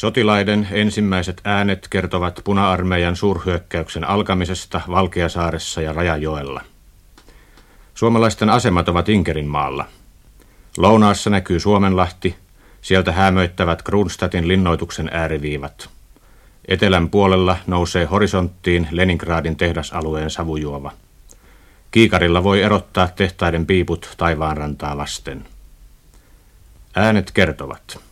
Sotilaiden 0.00 0.68
ensimmäiset 0.72 1.40
äänet 1.44 1.86
kertovat 1.90 2.40
puna-armeijan 2.44 3.16
suurhyökkäyksen 3.16 4.04
alkamisesta 4.08 4.80
Valkeasaaressa 4.88 5.82
ja 5.82 5.92
Rajajoella. 5.92 6.60
Suomalaisten 7.94 8.50
asemat 8.50 8.88
ovat 8.88 9.08
Inkerin 9.08 9.46
maalla. 9.46 9.84
Lounaassa 10.76 11.30
näkyy 11.30 11.60
Suomenlahti, 11.60 12.36
sieltä 12.80 13.12
hämöittävät 13.12 13.82
Kronstadtin 13.82 14.48
linnoituksen 14.48 15.10
ääriviivat. 15.12 15.88
Etelän 16.68 17.10
puolella 17.10 17.56
nousee 17.66 18.04
horisonttiin 18.04 18.88
Leningradin 18.90 19.56
tehdasalueen 19.56 20.30
savujuova. 20.30 20.92
Kiikarilla 21.90 22.44
voi 22.44 22.62
erottaa 22.62 23.08
tehtaiden 23.08 23.66
piiput 23.66 24.14
taivaanrantaa 24.16 24.96
vasten. 24.96 25.44
Äänet 26.96 27.30
kertovat. 27.30 28.09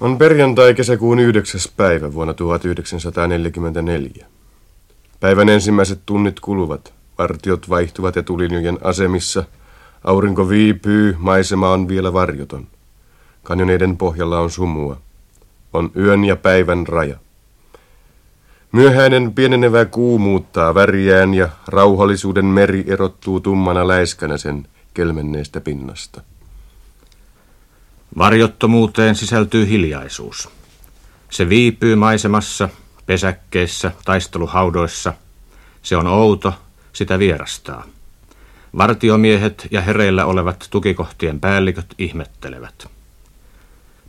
On 0.00 0.18
perjantai 0.18 0.74
kesäkuun 0.74 1.18
9. 1.18 1.60
päivä 1.76 2.12
vuonna 2.12 2.34
1944. 2.34 4.26
Päivän 5.20 5.48
ensimmäiset 5.48 6.00
tunnit 6.06 6.40
kuluvat. 6.40 6.92
Vartiot 7.18 7.68
vaihtuvat 7.68 8.16
etulinjojen 8.16 8.78
asemissa. 8.84 9.44
Aurinko 10.04 10.48
viipyy, 10.48 11.16
maisema 11.18 11.70
on 11.70 11.88
vielä 11.88 12.12
varjoton. 12.12 12.66
Kanjoneiden 13.42 13.96
pohjalla 13.96 14.40
on 14.40 14.50
sumua. 14.50 15.00
On 15.72 15.90
yön 15.96 16.24
ja 16.24 16.36
päivän 16.36 16.86
raja. 16.86 17.16
Myöhäinen 18.72 19.34
pienenevä 19.34 19.84
kuu 19.84 20.18
muuttaa 20.18 20.74
väriään 20.74 21.34
ja 21.34 21.48
rauhallisuuden 21.68 22.46
meri 22.46 22.84
erottuu 22.86 23.40
tummana 23.40 23.88
läiskänä 23.88 24.36
sen 24.36 24.68
kelmenneestä 24.94 25.60
pinnasta. 25.60 26.20
Varjottomuuteen 28.18 29.14
sisältyy 29.14 29.68
hiljaisuus. 29.68 30.48
Se 31.30 31.48
viipyy 31.48 31.94
maisemassa, 31.94 32.68
pesäkkeissä, 33.06 33.92
taisteluhaudoissa. 34.04 35.12
Se 35.82 35.96
on 35.96 36.06
outo, 36.06 36.54
sitä 36.92 37.18
vierastaa. 37.18 37.84
Vartiomiehet 38.78 39.66
ja 39.70 39.80
hereillä 39.80 40.24
olevat 40.24 40.66
tukikohtien 40.70 41.40
päälliköt 41.40 41.94
ihmettelevät. 41.98 42.86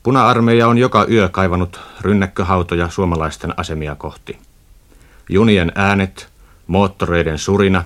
Puna-armeija 0.03 0.67
on 0.67 0.77
joka 0.77 1.05
yö 1.09 1.29
kaivanut 1.29 1.79
rynnäkköhautoja 2.01 2.89
suomalaisten 2.89 3.53
asemia 3.57 3.95
kohti. 3.95 4.37
Junien 5.29 5.71
äänet, 5.75 6.29
moottoreiden 6.67 7.37
surina, 7.37 7.83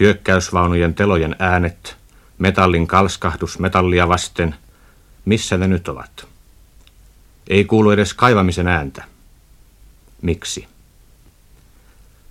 hyökkäysvaunujen 0.00 0.94
telojen 0.94 1.36
äänet, 1.38 1.96
metallin 2.38 2.86
kalskahdus 2.86 3.58
metallia 3.58 4.08
vasten– 4.08 4.54
missä 5.28 5.56
ne 5.56 5.68
nyt 5.68 5.88
ovat? 5.88 6.26
Ei 7.48 7.64
kuulu 7.64 7.90
edes 7.90 8.14
kaivamisen 8.14 8.68
ääntä. 8.68 9.04
Miksi? 10.22 10.66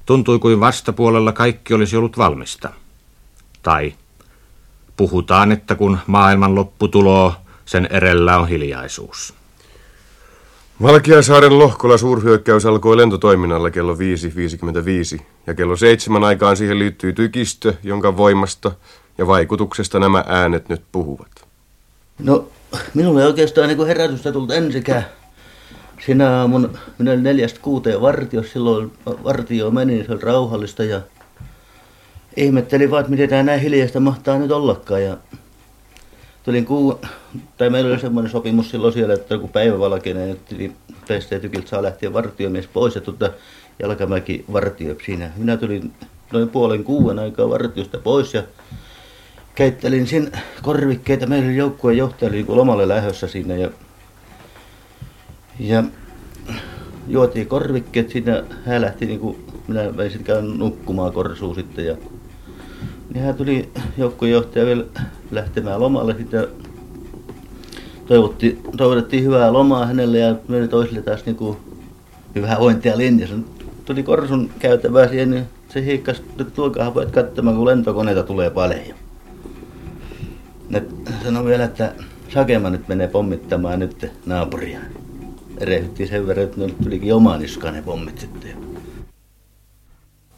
Tuntui 0.05 0.39
kuin 0.39 0.59
vastapuolella 0.59 1.31
kaikki 1.31 1.73
olisi 1.73 1.97
ollut 1.97 2.17
valmista. 2.17 2.69
Tai 3.63 3.93
puhutaan, 4.97 5.51
että 5.51 5.75
kun 5.75 5.97
maailman 6.07 6.55
loppu 6.55 6.87
tuloo, 6.87 7.33
sen 7.65 7.87
erellä 7.91 8.37
on 8.39 8.47
hiljaisuus. 8.47 9.33
Valkiasaaren 10.81 11.59
lohkolla 11.59 11.97
suurhyökkäys 11.97 12.65
alkoi 12.65 12.97
lentotoiminnalla 12.97 13.71
kello 13.71 13.93
5.55 13.93 15.23
ja 15.47 15.53
kello 15.53 15.75
seitsemän 15.75 16.23
aikaan 16.23 16.57
siihen 16.57 16.79
liittyy 16.79 17.13
tykistö, 17.13 17.73
jonka 17.83 18.17
voimasta 18.17 18.71
ja 19.17 19.27
vaikutuksesta 19.27 19.99
nämä 19.99 20.23
äänet 20.27 20.69
nyt 20.69 20.81
puhuvat. 20.91 21.47
No 22.19 22.47
minulle 22.93 23.21
ei 23.21 23.27
oikeastaan 23.27 23.67
niin 23.67 23.87
herätystä 23.87 24.31
tullut 24.31 24.51
ensikään. 24.51 25.05
Sinä 26.05 26.39
aamun, 26.39 26.77
minä 26.97 27.11
olin 27.11 27.23
neljästä 27.23 27.59
kuuteen 27.61 28.01
vartiossa, 28.01 28.53
silloin 28.53 28.91
vartio 29.05 29.71
meni, 29.71 29.93
niin 29.93 30.05
se 30.05 30.11
oli 30.11 30.21
rauhallista 30.21 30.83
ja 30.83 31.01
ihmettelin 32.35 32.92
vaan, 32.92 32.99
että 32.99 33.11
miten 33.11 33.30
tämä 33.30 33.43
näin 33.43 33.61
hiljaista 33.61 33.99
mahtaa 33.99 34.39
nyt 34.39 34.52
ollakaan. 34.52 35.03
Ja 35.03 35.17
tulin 36.43 36.65
kuu, 36.65 36.99
tai 37.58 37.69
meillä 37.69 37.92
oli 37.92 37.99
semmoinen 37.99 38.31
sopimus 38.31 38.71
silloin 38.71 38.93
siellä, 38.93 39.13
että 39.13 39.37
kun 39.37 39.49
päivä 39.49 39.80
valkeinen, 39.80 40.37
niin 40.58 40.75
teistä 41.05 41.39
tykiltä 41.39 41.69
saa 41.69 41.83
lähteä 41.83 42.13
vartiomies 42.13 42.67
pois 42.67 42.95
ja 42.95 43.02
tuota, 43.02 43.30
Jalkamäki 43.80 44.45
vartio 44.53 44.95
siinä. 45.05 45.31
Minä 45.37 45.58
tulin 45.58 45.93
noin 46.33 46.49
puolen 46.49 46.83
kuuden 46.83 47.19
aikaa 47.19 47.49
vartiosta 47.49 47.97
pois 47.97 48.33
ja 48.33 48.43
keittelin 49.57 50.07
siinä 50.07 50.41
korvikkeita. 50.61 51.27
Meillä 51.27 51.47
oli 51.47 51.57
joukkueen 51.57 51.97
johtaja 51.97 52.31
niin 52.31 52.45
lomalle 52.47 52.87
lähdössä 52.87 53.27
siinä 53.27 53.55
ja, 53.55 53.69
ja 55.59 55.83
juotiin 57.07 57.47
korvikkeet 57.47 58.09
siinä. 58.09 58.43
Hän 58.65 58.81
lähti 58.81 59.05
niin 59.05 59.19
kuin, 59.19 59.37
minä 59.67 59.97
vein 59.97 60.23
käyn 60.23 60.57
nukkumaan 60.57 61.13
korsuun 61.13 61.55
sitten 61.55 61.85
ja 61.85 61.97
niin 63.13 63.25
hän 63.25 63.35
tuli 63.35 63.69
joukkueen 63.97 64.31
johtaja 64.31 64.65
vielä 64.65 64.83
lähtemään 65.31 65.79
lomalle 65.79 66.15
sitten 66.17 66.47
toivottiin, 68.07 68.61
toivottiin 68.77 69.23
hyvää 69.23 69.53
lomaa 69.53 69.85
hänelle 69.85 70.19
ja 70.19 70.35
meille 70.47 70.67
toisille 70.67 71.01
taas 71.01 71.25
niin 71.25 71.35
kuin 71.35 71.57
hyvää 72.35 72.59
vointia 72.59 72.97
linjassa. 72.97 73.35
Tuli 73.85 74.03
korsun 74.03 74.49
käytävää 74.59 75.07
siihen, 75.07 75.31
niin 75.31 75.45
se 75.69 75.85
hiikkasi, 75.85 76.21
että 76.29 76.43
tuokaa 76.43 76.93
voit 76.93 77.11
katsomaan, 77.11 77.55
kun 77.55 77.65
lentokoneita 77.65 78.23
tulee 78.23 78.49
paljon 78.49 79.06
ne 80.70 80.83
sanoi 81.23 81.45
vielä, 81.45 81.64
että 81.64 81.94
Sakema 82.33 82.70
nyt 82.70 82.88
menee 82.88 83.08
pommittamaan 83.08 83.80
nyt 83.80 84.11
naapuria. 84.26 84.80
Erehdyttiin 85.60 86.10
sen 86.10 86.28
verran, 86.28 86.45
että 86.45 86.61
ne 86.61 86.73
tulikin 86.83 87.14
omaan 87.14 87.39
niskaan 87.39 87.73
ne 87.73 87.82
pommit 87.82 88.20
sitten. 88.20 88.52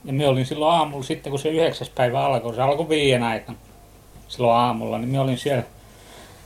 Ja 0.05 0.13
me 0.13 0.27
olin 0.27 0.45
silloin 0.45 0.73
aamulla 0.73 1.03
sitten, 1.03 1.29
kun 1.31 1.39
se 1.39 1.49
yhdeksäs 1.49 1.89
päivä 1.89 2.25
alkoi, 2.25 2.55
se 2.55 2.61
alkoi 2.61 2.89
viien 2.89 3.23
aikana 3.23 3.57
silloin 4.27 4.57
aamulla, 4.57 4.97
niin 4.97 5.09
me 5.09 5.19
olin 5.19 5.37
siellä 5.37 5.63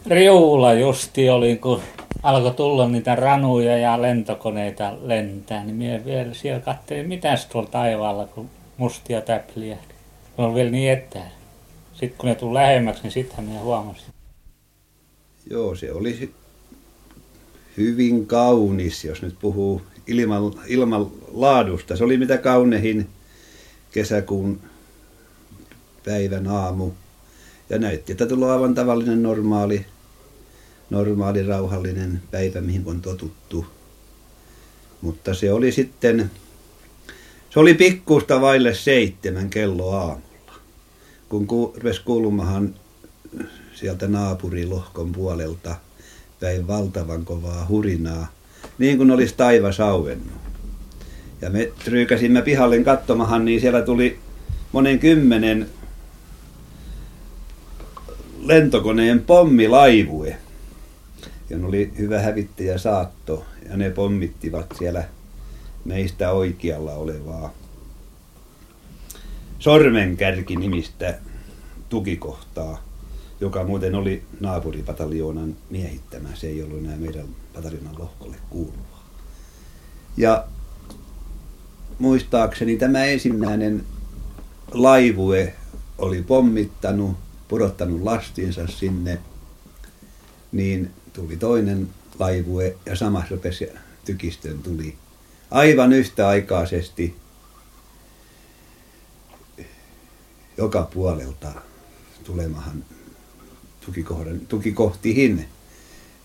riulla 0.07 0.73
justi 0.73 1.29
olin, 1.29 1.59
kun 1.59 1.81
alkoi 2.23 2.51
tulla 2.51 2.87
niitä 2.87 3.15
ranuja 3.15 3.77
ja 3.77 4.01
lentokoneita 4.01 4.93
lentää, 5.01 5.63
niin 5.63 5.75
minä 5.75 6.05
vielä 6.05 6.33
siellä 6.33 6.59
katselin, 6.59 7.07
mitäs 7.07 7.45
tuolla 7.45 7.69
taivaalla, 7.69 8.25
kun 8.25 8.49
mustia 8.77 9.21
täpliä. 9.21 9.77
Se 10.35 10.41
on 10.41 10.55
vielä 10.55 10.69
niin 10.69 10.91
etäällä. 10.91 11.42
Sitten 11.93 12.17
kun 12.17 12.29
ne 12.29 12.35
tuli 12.35 12.53
lähemmäksi, 12.53 13.03
niin 13.03 13.11
sittenhän 13.11 13.45
minä 13.45 13.59
huomasin. 13.59 14.13
Joo, 15.49 15.75
se 15.75 15.91
oli 15.91 16.33
hyvin 17.77 18.27
kaunis, 18.27 19.05
jos 19.05 19.21
nyt 19.21 19.35
puhuu 19.39 19.81
ilman, 20.07 20.53
ilman 20.67 21.11
laadusta. 21.31 21.97
Se 21.97 22.03
oli 22.03 22.17
mitä 22.17 22.37
kaunehin 22.37 23.09
kesäkuun 23.91 24.59
päivän 26.05 26.47
aamu. 26.47 26.91
Ja 27.69 27.79
näytti, 27.79 28.11
että 28.11 28.25
tulee 28.25 28.51
aivan 28.51 28.75
tavallinen 28.75 29.23
normaali, 29.23 29.85
normaali 30.89 31.43
rauhallinen 31.43 32.21
päivä, 32.31 32.61
mihin 32.61 32.83
on 32.85 33.01
totuttu. 33.01 33.65
Mutta 35.01 35.33
se 35.33 35.51
oli 35.51 35.71
sitten, 35.71 36.31
se 37.49 37.59
oli 37.59 37.73
pikkusta 37.73 38.41
vaille 38.41 38.73
seitsemän 38.73 39.49
kello 39.49 39.91
aamu 39.91 40.32
kun 41.33 41.47
ku, 41.47 41.73
rupesi 41.75 42.01
kuulumahan 42.05 42.75
sieltä 43.73 44.07
naapurilohkon 44.07 45.11
puolelta 45.11 45.75
päin 46.39 46.67
valtavan 46.67 47.25
kovaa 47.25 47.65
hurinaa, 47.69 48.27
niin 48.77 48.97
kuin 48.97 49.11
olisi 49.11 49.33
taivas 49.37 49.79
auennut. 49.79 50.33
Ja 51.41 51.49
me 51.49 51.71
tryykäsimme 51.83 52.41
pihalle 52.41 52.83
katsomahan, 52.83 53.45
niin 53.45 53.61
siellä 53.61 53.81
tuli 53.81 54.19
monen 54.71 54.99
kymmenen 54.99 55.69
lentokoneen 58.41 59.19
pommilaivue. 59.19 60.37
Ja 61.49 61.57
ne 61.57 61.65
oli 61.65 61.91
hyvä 61.97 62.19
hävittäjä 62.19 62.77
saatto, 62.77 63.45
ja 63.69 63.77
ne 63.77 63.89
pommittivat 63.89 64.65
siellä 64.79 65.03
meistä 65.85 66.31
oikealla 66.31 66.93
olevaa 66.93 67.53
Sormenkärki 69.63 70.55
nimistä 70.55 71.19
tukikohtaa, 71.89 72.83
joka 73.41 73.63
muuten 73.63 73.95
oli 73.95 74.23
naapuripataljoonan 74.39 75.55
miehittämä. 75.69 76.29
Se 76.33 76.47
ei 76.47 76.63
ollut 76.63 76.79
enää 76.79 76.97
meidän 76.97 77.25
pataljoonan 77.53 77.99
lohkolle 77.99 78.35
kuuluva. 78.49 78.99
Ja 80.17 80.45
muistaakseni 81.99 82.77
tämä 82.77 83.05
ensimmäinen 83.05 83.83
laivue 84.71 85.53
oli 85.97 86.21
pommittanut, 86.21 87.17
pudottanut 87.47 88.01
lastinsa 88.01 88.67
sinne, 88.67 89.19
niin 90.51 90.91
tuli 91.13 91.37
toinen 91.37 91.89
laivue 92.19 92.75
ja 92.85 92.95
samassa 92.95 93.35
rupesi 93.35 93.69
tykistön 94.05 94.59
tuli 94.63 94.95
aivan 95.51 95.93
yhtäaikaisesti 95.93 97.22
joka 100.57 100.89
puolelta 100.93 101.51
tulemahan 102.23 102.83
tukikohdan, 103.85 104.39
tukikohtiin. 104.39 105.45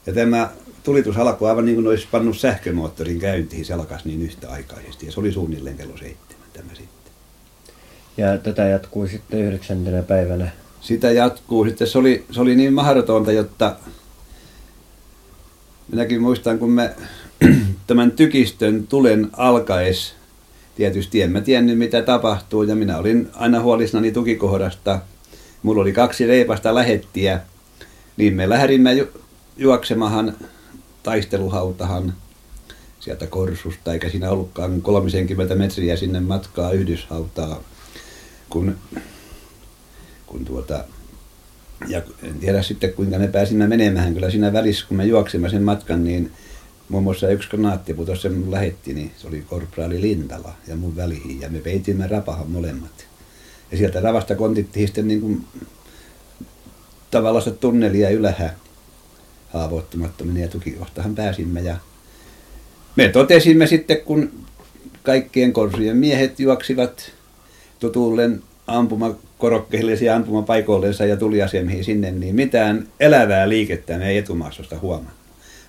Ja 0.07 0.13
tämä 0.13 0.51
tulitus 0.83 1.17
alkoi 1.17 1.51
aivan 1.51 1.65
niin 1.65 1.75
kuin 1.75 1.87
olisi 1.87 2.09
pannut 2.11 2.39
sähkömoottorin 2.39 3.19
käyntiin, 3.19 3.65
se 3.65 3.75
alkaisi 3.75 4.09
niin 4.09 4.23
yhtäaikaisesti 4.23 5.07
ja 5.07 5.13
se 5.13 5.21
oli 5.21 5.33
suunnilleen 5.33 5.77
kello 5.77 5.97
seitsemän 5.97 6.49
tämä 6.53 6.69
sitten. 6.69 7.13
Ja 8.17 8.39
tätä 8.39 8.65
jatkuu 8.65 9.07
sitten 9.07 9.41
yhdeksäntenä 9.41 10.03
päivänä. 10.03 10.51
Sitä 10.81 11.11
jatkuu 11.11 11.65
sitten, 11.65 11.87
se 11.87 11.99
oli, 11.99 12.25
se 12.31 12.41
oli 12.41 12.57
niin 12.57 12.73
mahdotonta, 12.73 13.33
jotta 13.33 13.77
minäkin 15.89 16.23
muistan, 16.23 16.59
kun 16.59 16.71
me 16.71 16.95
tämän 17.87 18.11
tykistön 18.11 18.87
tulen 18.87 19.29
alkaes, 19.33 20.15
tietysti 20.79 21.23
en 21.23 21.31
mä 21.31 21.41
tiennyt 21.41 21.79
mitä 21.79 22.03
tapahtuu 22.03 22.63
ja 22.63 22.77
minä 22.77 22.99
olin 22.99 23.29
aina 23.35 23.61
huolisnani 23.61 24.13
tukikohdasta. 24.13 25.01
Mulla 25.63 25.83
oli 25.83 25.93
kaksi 25.93 26.27
reipasta 26.27 26.75
lähettiä, 26.75 27.41
niin 28.17 28.35
me 28.35 28.49
lähdimme 28.49 28.93
ju- 28.95 29.23
juoksemahan 29.57 30.35
taisteluhautahan 31.03 32.15
sieltä 33.01 33.27
Korsusta, 33.27 33.93
eikä 33.93 34.09
siinä 34.09 34.31
ollutkaan 34.31 34.83
30 34.83 35.55
metriä 35.55 35.97
sinne 35.97 36.21
matkaa 36.21 36.73
yhdyshautaa, 36.73 37.63
kun, 38.51 38.77
kun 40.27 40.45
tuota, 40.45 40.85
ja 41.89 42.03
en 42.23 42.39
tiedä 42.41 42.63
sitten 42.63 42.93
kuinka 42.93 43.19
me 43.19 43.29
pääsimme 43.29 43.67
menemään, 43.67 44.15
kyllä 44.15 44.31
siinä 44.31 44.53
välissä 44.53 44.87
kun 44.89 44.97
me 44.97 45.05
juoksimme 45.05 45.51
sen 45.51 45.63
matkan, 45.63 46.05
niin 46.05 46.33
muun 46.89 47.03
muassa 47.03 47.29
yksi 47.29 47.49
kanaatti 47.49 47.95
putosi 47.95 48.23
sen 48.23 48.33
mun 48.33 48.51
lähetti, 48.51 48.95
niin 48.95 49.13
se 49.17 49.29
oli 49.29 49.45
korporaali 49.47 50.01
Lintala 50.01 50.53
ja 50.67 50.77
mun 50.77 50.97
väliin, 50.97 51.41
ja 51.41 51.49
me 51.49 51.59
peitimme 51.59 52.07
rapahan 52.07 52.51
molemmat. 52.51 53.07
Ja 53.71 53.79
sieltä 53.79 54.01
ravasta 54.01 54.35
kontittiin 54.35 54.89
sitten 54.89 55.09
niin 55.09 55.21
kuin 55.21 55.45
tavallaan 57.11 57.59
tunnelia 57.61 58.11
ylhä 58.11 58.51
haavoittumattominen 59.49 60.43
ja 60.43 60.49
tukikohtahan 60.49 61.15
pääsimme. 61.15 61.61
Ja 61.61 61.77
me 62.97 63.09
totesimme 63.09 63.67
sitten, 63.67 64.01
kun 64.01 64.31
kaikkien 65.03 65.53
korsujen 65.53 65.97
miehet 65.97 66.41
juoksivat 66.41 67.13
tutullen 67.81 68.43
ampumakorokkeille 68.67 69.93
ja 69.93 70.17
ampumapaikoillensa 70.17 71.05
ja 71.05 71.17
tuliasemiin 71.17 71.85
sinne, 71.85 72.11
niin 72.11 72.35
mitään 72.35 72.89
elävää 73.01 73.49
liikettä 73.49 73.99
me 73.99 74.09
ei 74.09 74.19
etumaastosta 74.19 74.79
huomannut, 74.79 75.18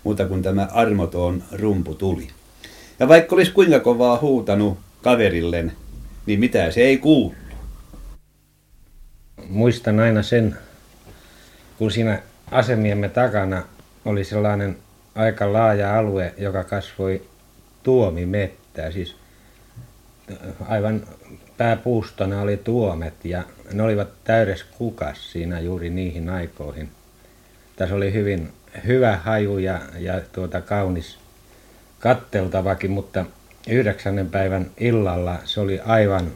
muuta 0.04 0.26
kuin 0.26 0.44
tämä 0.44 0.68
armoton 0.72 1.44
rumpu 1.52 1.96
tuli. 1.96 2.28
Ja 3.00 3.08
vaikka 3.08 3.36
olisi 3.36 3.52
kuinka 3.52 3.80
kovaa 3.80 4.20
huutanut 4.20 4.78
kaverillen, 5.02 5.72
niin 6.26 6.40
mitä 6.40 6.72
se 6.72 6.82
ei 6.82 6.98
kuulu. 6.98 7.34
Muistan 9.50 10.00
aina 10.00 10.24
sen, 10.24 10.58
kun 11.78 11.92
siinä 11.92 12.22
asemiemme 12.52 13.10
takana 13.10 13.64
oli 14.06 14.24
sellainen 14.24 14.78
aika 15.16 15.54
laaja 15.54 16.00
alue, 16.00 16.34
joka 16.38 16.64
kasvoi 16.64 17.22
tuomimettää, 17.84 18.92
siis 18.92 19.16
aivan 20.68 21.08
pääpuustona 21.58 22.42
oli 22.42 22.58
tuomet 22.58 23.26
ja 23.26 23.44
ne 23.74 23.84
olivat 23.84 24.10
täydessä 24.24 24.66
kukas 24.78 25.32
siinä 25.32 25.60
juuri 25.60 25.90
niihin 25.90 26.30
aikoihin. 26.30 26.90
Tässä 27.76 27.96
oli 27.96 28.14
hyvin 28.14 28.50
hyvä 28.88 29.18
haju 29.18 29.58
ja, 29.58 29.80
ja 30.00 30.22
tuota 30.32 30.62
kaunis 30.62 31.20
katteltavakin, 32.00 32.92
mutta 32.92 33.26
yhdeksännen 33.70 34.30
päivän 34.30 34.72
illalla 34.78 35.40
se 35.44 35.60
oli 35.60 35.80
aivan 35.80 36.32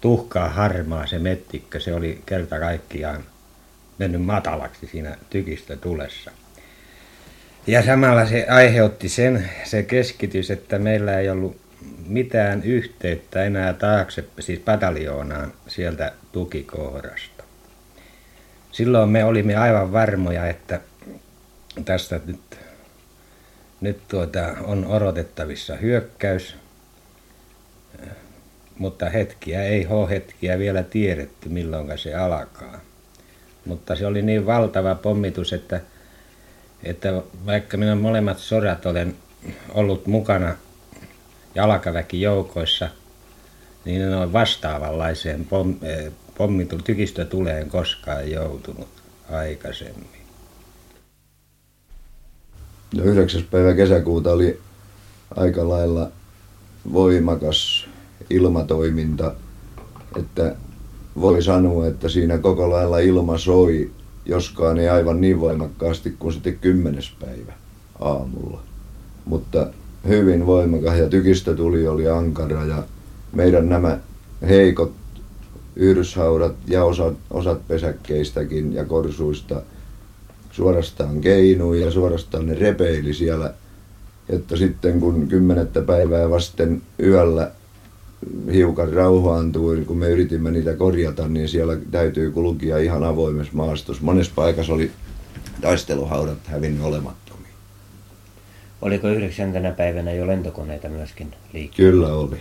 tuhkaa 0.00 0.48
harmaa 0.48 1.06
se 1.06 1.18
mettikkö. 1.18 1.80
Se 1.80 1.94
oli 1.94 2.22
kerta 2.26 2.58
kaikkiaan 2.58 3.24
mennyt 3.98 4.22
matalaksi 4.22 4.86
siinä 4.86 5.16
tykistä 5.30 5.76
tulessa. 5.76 6.30
Ja 7.66 7.82
samalla 7.82 8.26
se 8.26 8.46
aiheutti 8.50 9.08
sen, 9.08 9.50
se 9.64 9.82
keskitys, 9.82 10.50
että 10.50 10.78
meillä 10.78 11.18
ei 11.18 11.30
ollut 11.30 11.56
mitään 12.06 12.62
yhteyttä 12.62 13.44
enää 13.44 13.72
taakse, 13.72 14.24
siis 14.40 14.60
pataljoonaan 14.60 15.52
sieltä 15.66 16.12
tukikohdasta. 16.32 17.44
Silloin 18.72 19.10
me 19.10 19.24
olimme 19.24 19.56
aivan 19.56 19.92
varmoja, 19.92 20.46
että 20.46 20.80
tästä 21.84 22.20
nyt, 22.26 22.58
nyt 23.80 24.08
tuota, 24.08 24.54
on 24.62 24.86
odotettavissa 24.86 25.76
hyökkäys, 25.76 26.56
mutta 28.78 29.10
hetkiä 29.10 29.62
ei 29.62 29.86
ole 29.86 30.10
hetkiä 30.10 30.58
vielä 30.58 30.82
tiedetty, 30.82 31.48
milloin 31.48 31.98
se 31.98 32.14
alkaa. 32.14 32.80
Mutta 33.64 33.96
se 33.96 34.06
oli 34.06 34.22
niin 34.22 34.46
valtava 34.46 34.94
pommitus, 34.94 35.52
että, 35.52 35.80
että 36.84 37.22
vaikka 37.46 37.76
minä 37.76 37.94
molemmat 37.94 38.38
sodat 38.38 38.86
olen 38.86 39.16
ollut 39.68 40.06
mukana 40.06 40.56
jalkaväkijoukoissa, 41.54 42.88
niin 43.84 44.02
en 44.02 44.14
ole 44.14 44.32
vastaavanlaiseen 44.32 45.44
pom, 45.44 45.76
eh, 45.82 46.12
pommitu, 46.38 46.78
tykistötuleen 46.78 47.68
koskaan 47.68 48.30
joutunut 48.30 48.88
aikaisemmin. 49.30 50.21
No 52.96 53.04
9. 53.04 53.44
päivä 53.50 53.74
kesäkuuta 53.74 54.32
oli 54.32 54.60
aika 55.36 55.68
lailla 55.68 56.10
voimakas 56.92 57.88
ilmatoiminta, 58.30 59.34
että 60.16 60.56
voi 61.20 61.42
sanoa, 61.42 61.86
että 61.86 62.08
siinä 62.08 62.38
koko 62.38 62.70
lailla 62.70 62.98
ilma 62.98 63.38
soi, 63.38 63.90
joskaan 64.26 64.78
ei 64.78 64.88
aivan 64.88 65.20
niin 65.20 65.40
voimakkaasti 65.40 66.14
kuin 66.18 66.32
sitten 66.32 66.58
kymmenes 66.58 67.12
päivä 67.20 67.52
aamulla. 68.00 68.60
Mutta 69.24 69.66
hyvin 70.08 70.46
voimakas 70.46 70.98
ja 70.98 71.54
tuli 71.56 71.88
oli 71.88 72.08
ankara 72.08 72.64
ja 72.64 72.82
meidän 73.32 73.68
nämä 73.68 73.98
heikot 74.48 74.92
yhdyshaudat 75.76 76.54
ja 76.66 76.84
osat, 76.84 77.14
osat 77.30 77.68
pesäkkeistäkin 77.68 78.72
ja 78.72 78.84
korsuista 78.84 79.62
suorastaan 80.52 81.20
keinui 81.20 81.80
ja 81.80 81.90
suorastaan 81.90 82.46
ne 82.46 82.54
repeili 82.54 83.14
siellä, 83.14 83.54
että 84.28 84.56
sitten 84.56 85.00
kun 85.00 85.28
kymmenettä 85.28 85.82
päivää 85.82 86.30
vasten 86.30 86.82
yöllä 87.02 87.50
hiukan 88.52 88.92
rauhoantui, 88.92 89.84
kun 89.84 89.96
me 89.96 90.08
yritimme 90.08 90.50
niitä 90.50 90.74
korjata, 90.74 91.28
niin 91.28 91.48
siellä 91.48 91.76
täytyy 91.90 92.30
kulkia 92.30 92.78
ihan 92.78 93.04
avoimessa 93.04 93.52
maastossa. 93.56 94.02
Monessa 94.02 94.32
paikassa 94.34 94.72
oli 94.72 94.90
taisteluhaudat 95.60 96.46
hävinnyt 96.46 96.84
olemattomia. 96.84 97.52
Oliko 98.82 99.08
yhdeksäntenä 99.08 99.70
päivänä 99.70 100.12
jo 100.12 100.26
lentokoneita 100.26 100.88
myöskin 100.88 101.34
liikkeellä? 101.52 101.90
Kyllä 101.90 102.14
oli. 102.14 102.38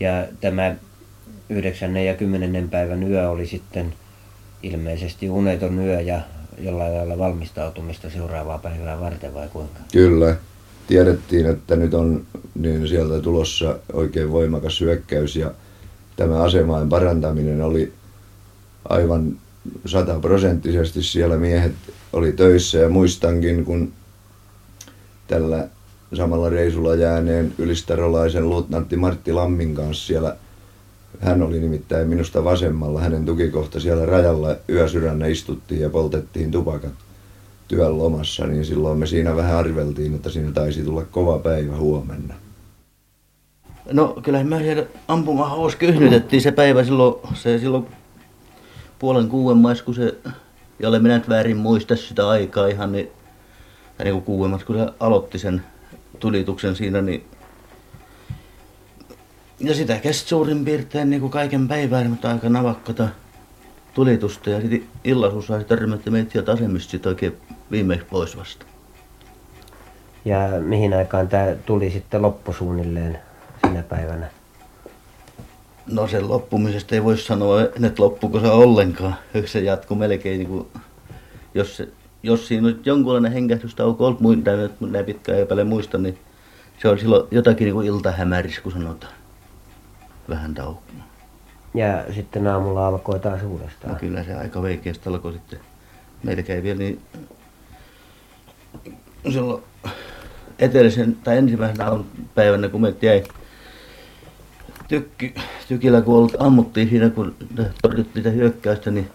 Ja 0.00 0.26
tämä 0.40 0.76
yhdeksännen 1.48 2.06
ja 2.06 2.14
kymmenennen 2.14 2.70
päivän 2.70 3.02
yö 3.02 3.30
oli 3.30 3.46
sitten 3.46 3.94
ilmeisesti 4.64 5.30
uneton 5.30 5.78
yö 5.78 6.00
ja 6.00 6.20
jollain 6.58 6.94
lailla 6.94 7.18
valmistautumista 7.18 8.10
seuraavaa 8.10 8.58
päivää 8.58 9.00
varten 9.00 9.34
vai 9.34 9.48
kuinka? 9.48 9.80
Kyllä 9.92 10.36
tiedettiin, 10.86 11.46
että 11.46 11.76
nyt 11.76 11.94
on 11.94 12.26
niin 12.54 12.88
sieltä 12.88 13.20
tulossa 13.20 13.78
oikein 13.92 14.32
voimakas 14.32 14.80
hyökkäys 14.80 15.36
ja 15.36 15.50
tämä 16.16 16.42
asemain 16.42 16.88
parantaminen 16.88 17.62
oli 17.62 17.92
aivan 18.88 19.38
sataprosenttisesti 19.86 21.02
siellä 21.02 21.36
miehet 21.36 21.74
oli 22.12 22.32
töissä 22.32 22.78
ja 22.78 22.88
muistankin, 22.88 23.64
kun 23.64 23.92
tällä 25.26 25.68
samalla 26.14 26.48
reisulla 26.48 26.94
jääneen 26.94 27.54
ylistarolaisen 27.58 28.48
luutnantti 28.48 28.96
Martti 28.96 29.32
Lammin 29.32 29.74
kanssa 29.74 30.06
siellä 30.06 30.36
hän 31.20 31.42
oli 31.42 31.60
nimittäin 31.60 32.08
minusta 32.08 32.44
vasemmalla, 32.44 33.00
hänen 33.00 33.24
tukikohta 33.24 33.80
siellä 33.80 34.06
rajalla 34.06 34.56
yösydännä 34.68 35.26
istuttiin 35.26 35.80
ja 35.80 35.90
poltettiin 35.90 36.50
tupakat 36.50 36.92
työn 37.68 37.98
lomassa, 37.98 38.46
niin 38.46 38.64
silloin 38.64 38.98
me 38.98 39.06
siinä 39.06 39.36
vähän 39.36 39.56
arveltiin, 39.56 40.14
että 40.14 40.30
siinä 40.30 40.52
taisi 40.52 40.82
tulla 40.82 41.04
kova 41.04 41.38
päivä 41.38 41.76
huomenna. 41.76 42.34
No 43.92 44.16
kyllä 44.22 44.44
me 44.44 44.58
siellä 44.58 44.84
ampumahaus 45.08 45.76
kyhnytettiin 45.76 46.42
se 46.42 46.52
päivä 46.52 46.84
silloin, 46.84 47.14
se 47.34 47.58
silloin 47.58 47.86
puolen 48.98 49.28
kuuden 49.28 49.58
mais, 49.58 49.82
kun 49.82 49.94
se, 49.94 50.14
jolle 50.78 50.98
minä 50.98 51.18
nyt 51.18 51.28
väärin 51.28 51.56
muista 51.56 51.96
sitä 51.96 52.28
aikaa 52.28 52.66
ihan, 52.66 52.92
niin, 52.92 53.10
niin 54.04 54.12
kuin 54.12 54.24
kuuemmas, 54.24 54.64
kun 54.64 54.76
se 54.76 54.86
aloitti 55.00 55.38
sen 55.38 55.62
tulituksen 56.20 56.76
siinä, 56.76 57.02
niin 57.02 57.24
ja 59.60 59.74
sitä 59.74 59.98
kesti 59.98 60.28
suurin 60.28 60.64
piirtein 60.64 61.10
niin 61.10 61.20
kuin 61.20 61.30
kaiken 61.30 61.68
päivän, 61.68 62.10
mutta 62.10 62.30
aika 62.30 62.48
navakkata 62.48 63.08
tulitusta 63.94 64.50
ja 64.50 64.60
sitten 64.60 64.82
illasussa 65.04 65.62
törmätti 65.62 66.10
meitä 66.10 66.32
sieltä 66.32 66.52
asemista 66.52 67.08
oikein 67.08 67.36
viimeksi 67.70 68.06
pois 68.10 68.36
vasta. 68.36 68.66
Ja 70.24 70.38
mihin 70.60 70.94
aikaan 70.94 71.28
tämä 71.28 71.46
tuli 71.66 71.90
sitten 71.90 72.22
loppusuunnilleen 72.22 73.18
sinä 73.66 73.82
päivänä? 73.82 74.26
No 75.86 76.08
sen 76.08 76.28
loppumisesta 76.28 76.94
ei 76.94 77.04
voi 77.04 77.18
sanoa, 77.18 77.62
että 77.62 78.02
loppuko 78.02 78.40
se 78.40 78.46
ollenkaan. 78.46 79.14
Se 79.46 79.60
jatkuu 79.60 79.96
melkein, 79.96 80.38
niin 80.38 80.48
kuin, 80.48 80.66
jos 81.54 81.76
se 81.76 81.88
jos 82.24 82.48
siinä 82.48 82.66
nyt 82.66 82.86
jonkunlainen 82.86 83.32
hengähdystauko 83.32 84.06
ollut 84.06 84.20
muin 84.20 84.44
näin 84.80 85.04
pitkään 85.04 85.38
ei 85.38 85.46
paljon 85.46 85.66
muista, 85.66 85.98
niin 85.98 86.18
se 86.82 86.88
on 86.88 86.98
silloin 86.98 87.28
jotakin 87.30 87.64
niin 87.64 87.74
kuin 87.74 87.86
iltahämäris, 87.86 88.60
kun 88.60 88.72
sanotaan. 88.72 89.12
Vähän 90.28 90.54
taukoa. 90.54 90.94
Ja 91.74 92.04
sitten 92.14 92.46
aamulla 92.46 92.86
alkoi 92.86 93.20
taas 93.20 93.42
uudestaan. 93.42 93.92
No 93.92 93.98
kyllä 94.00 94.24
se 94.24 94.34
aika 94.34 94.62
veikeästi 94.62 95.08
alkoi 95.08 95.32
sitten. 95.32 95.60
Meillä 96.22 96.42
käy 96.42 96.62
vielä 96.62 96.78
niin 96.78 97.00
silloin 99.32 99.62
etelisen 100.58 101.16
tai 101.16 101.38
ensimmäisenä 101.38 101.90
päivänä, 102.34 102.68
kun 102.68 102.80
me 102.80 102.94
jäi 103.02 103.24
tykki, 104.88 105.34
tykillä, 105.68 106.00
kun 106.00 106.16
ollut, 106.16 106.36
ammuttiin 106.38 106.88
siinä, 106.88 107.10
kun 107.10 107.34
torjuttiin 107.82 108.24
sitä 108.24 108.30
hyökkäystä, 108.30 108.90
niin, 108.90 109.10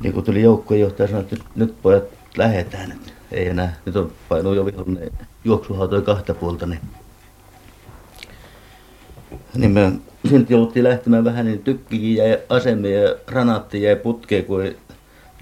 niin 0.00 0.12
kun 0.12 0.24
tuli 0.24 0.42
joukkueenjohtaja 0.42 1.08
sanoi, 1.08 1.22
että 1.22 1.36
nyt, 1.36 1.44
nyt 1.56 1.82
pojat 1.82 2.04
lähetään, 2.36 2.92
että 2.92 3.12
ei 3.32 3.48
enää, 3.48 3.76
nyt 3.86 3.96
on 3.96 4.12
painuu 4.28 4.54
jo 4.54 4.66
vihollinen 4.66 5.10
juoksuhautoi 5.44 6.02
kahta 6.02 6.34
puolta, 6.34 6.66
niin, 6.66 6.80
niin 9.56 9.70
me 9.70 9.92
sitten 10.22 10.46
jouduttiin 10.48 10.84
lähtemään 10.84 11.24
vähän, 11.24 11.46
niin 11.46 11.62
tykkikin 11.62 12.14
jäi 12.14 12.38
asemia 12.48 13.02
ja 13.02 13.16
ranaatti 13.28 13.82
jäi 13.82 13.96
putkeen, 13.96 14.44
kun 14.44 14.64
ei, 14.64 14.76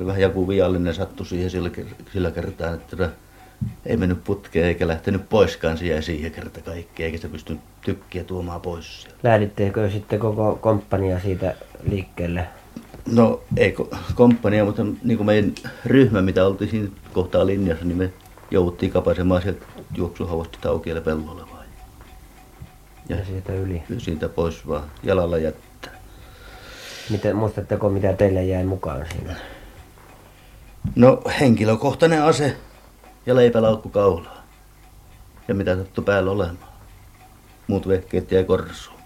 vähän 0.06 0.20
joku 0.20 0.48
viallinen 0.48 0.94
sattui 0.94 1.26
siihen 1.26 1.50
sillä, 1.50 1.70
sillä 2.12 2.30
kertaa, 2.30 2.75
että 2.75 3.10
ei 3.86 3.96
mennyt 3.96 4.25
putkeen 4.25 4.66
eikä 4.66 4.88
lähtenyt 4.88 5.28
poiskaan 5.28 5.78
siihen 5.78 6.02
siihen 6.02 6.32
kerta 6.32 6.60
kaikki, 6.60 7.04
eikä 7.04 7.18
se 7.18 7.28
pystynyt 7.28 7.62
tykkiä 7.84 8.25
tuomaan 8.25 8.60
pois. 8.60 9.08
Lähdittekö 9.22 9.90
sitten 9.90 10.18
koko 10.18 10.58
komppania 10.60 11.20
siitä 11.20 11.54
liikkeelle? 11.90 12.46
No 13.12 13.40
ei 13.56 13.75
komppania, 14.14 14.64
mutta 14.64 14.82
niin 15.04 15.16
kuin 15.16 15.26
meidän 15.26 15.52
ryhmä, 15.84 16.22
mitä 16.22 16.46
oltiin 16.46 16.70
siinä 16.70 16.88
kohtaa 17.12 17.46
linjassa, 17.46 17.84
niin 17.84 17.98
me 17.98 18.12
jouduttiin 18.50 18.92
kapasemaan 18.92 19.42
sieltä 19.42 19.66
juoksuhauasta 19.96 20.58
taukielle 20.60 21.00
pellolle. 21.00 21.55
Ja, 23.08 23.16
ja 23.16 23.25
siitä 23.25 23.52
yli? 23.52 23.82
Siitä 23.98 24.28
pois 24.28 24.68
vaan, 24.68 24.90
jalalla 25.02 25.38
jättää. 25.38 25.92
Miten, 27.10 27.36
muistatteko, 27.36 27.88
mitä 27.88 28.12
teille 28.12 28.44
jäi 28.44 28.64
mukaan 28.64 29.06
siinä? 29.12 29.36
No 30.96 31.22
henkilökohtainen 31.40 32.22
ase 32.22 32.56
ja 33.26 33.36
leipälaukku 33.36 33.88
kaulaa. 33.88 34.42
Ja 35.48 35.54
mitä 35.54 35.76
sattui 35.76 36.04
päällä 36.04 36.30
olemaan. 36.30 36.58
Muut 37.66 37.88
vehkeet 37.88 38.32
jäi 38.32 38.44
korsuun. 38.44 38.96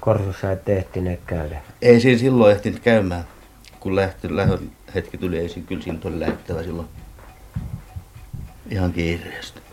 Korsussa 0.00 0.52
ette 0.52 0.76
ehtineet 0.76 1.20
käydä? 1.26 1.62
Ei 1.82 2.00
siinä 2.00 2.18
silloin 2.18 2.52
ehtinyt 2.52 2.80
käymään. 2.80 3.24
Kun 3.80 3.96
lähti, 3.96 4.36
lähön 4.36 4.70
hetki 4.94 5.18
tuli, 5.18 5.38
ei 5.38 5.48
siinä 5.48 5.68
kyllä 5.68 5.82
siinä 5.82 5.98
oli 6.04 6.20
lähettävä 6.20 6.62
silloin. 6.62 6.88
Ihan 8.70 8.92
kiireesti. 8.92 9.65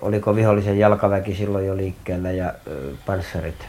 Oliko 0.00 0.36
vihollisen 0.36 0.78
jalkaväki 0.78 1.34
silloin 1.34 1.66
jo 1.66 1.76
liikkeellä 1.76 2.30
ja 2.30 2.54
panssarit? 3.06 3.66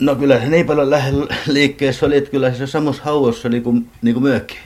No 0.00 0.14
kyllä 0.14 0.40
se 0.40 0.46
niin 0.46 0.66
paljon 0.66 0.90
lähellä 0.90 1.36
liikkeessä 1.46 2.06
oli, 2.06 2.16
että 2.16 2.30
kyllä 2.30 2.54
se 2.54 2.66
samassa 2.66 3.02
hauossa 3.02 3.48
niin 3.48 3.62
kuin, 3.62 3.90
niin 4.02 4.14
kuin 4.14 4.22
myökin, 4.22 4.58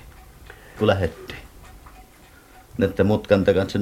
kun 0.78 0.86
lähettiin 0.86 1.38
näiden 2.78 3.06
mutkan 3.06 3.44
kanssa. 3.44 3.78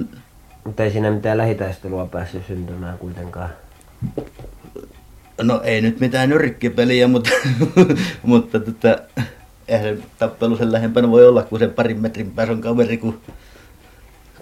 Mutta 0.65 0.85
ei 0.85 0.91
siinä 0.91 1.11
mitään 1.11 1.39
lähitaistelua 1.39 2.07
päässyt 2.07 2.47
syntymään 2.47 2.99
kuitenkaan. 2.99 3.51
No 5.43 5.61
ei 5.65 5.81
nyt 5.81 6.01
mitään 6.01 6.29
nyrkkipeliä, 6.29 7.09
mutta, 7.09 7.31
mutta 8.23 8.61
tota, 8.61 8.99
eihän 9.69 9.97
se 9.97 10.03
tappelu 10.19 10.57
sen 10.57 10.73
lähempänä 10.73 11.11
voi 11.11 11.29
olla, 11.29 11.43
kun 11.43 11.59
se 11.59 11.69
parin 11.69 12.01
metrin 12.01 12.31
päässä 12.31 12.53
on 12.53 12.61
kaveri, 12.61 12.97
kun, 12.97 13.21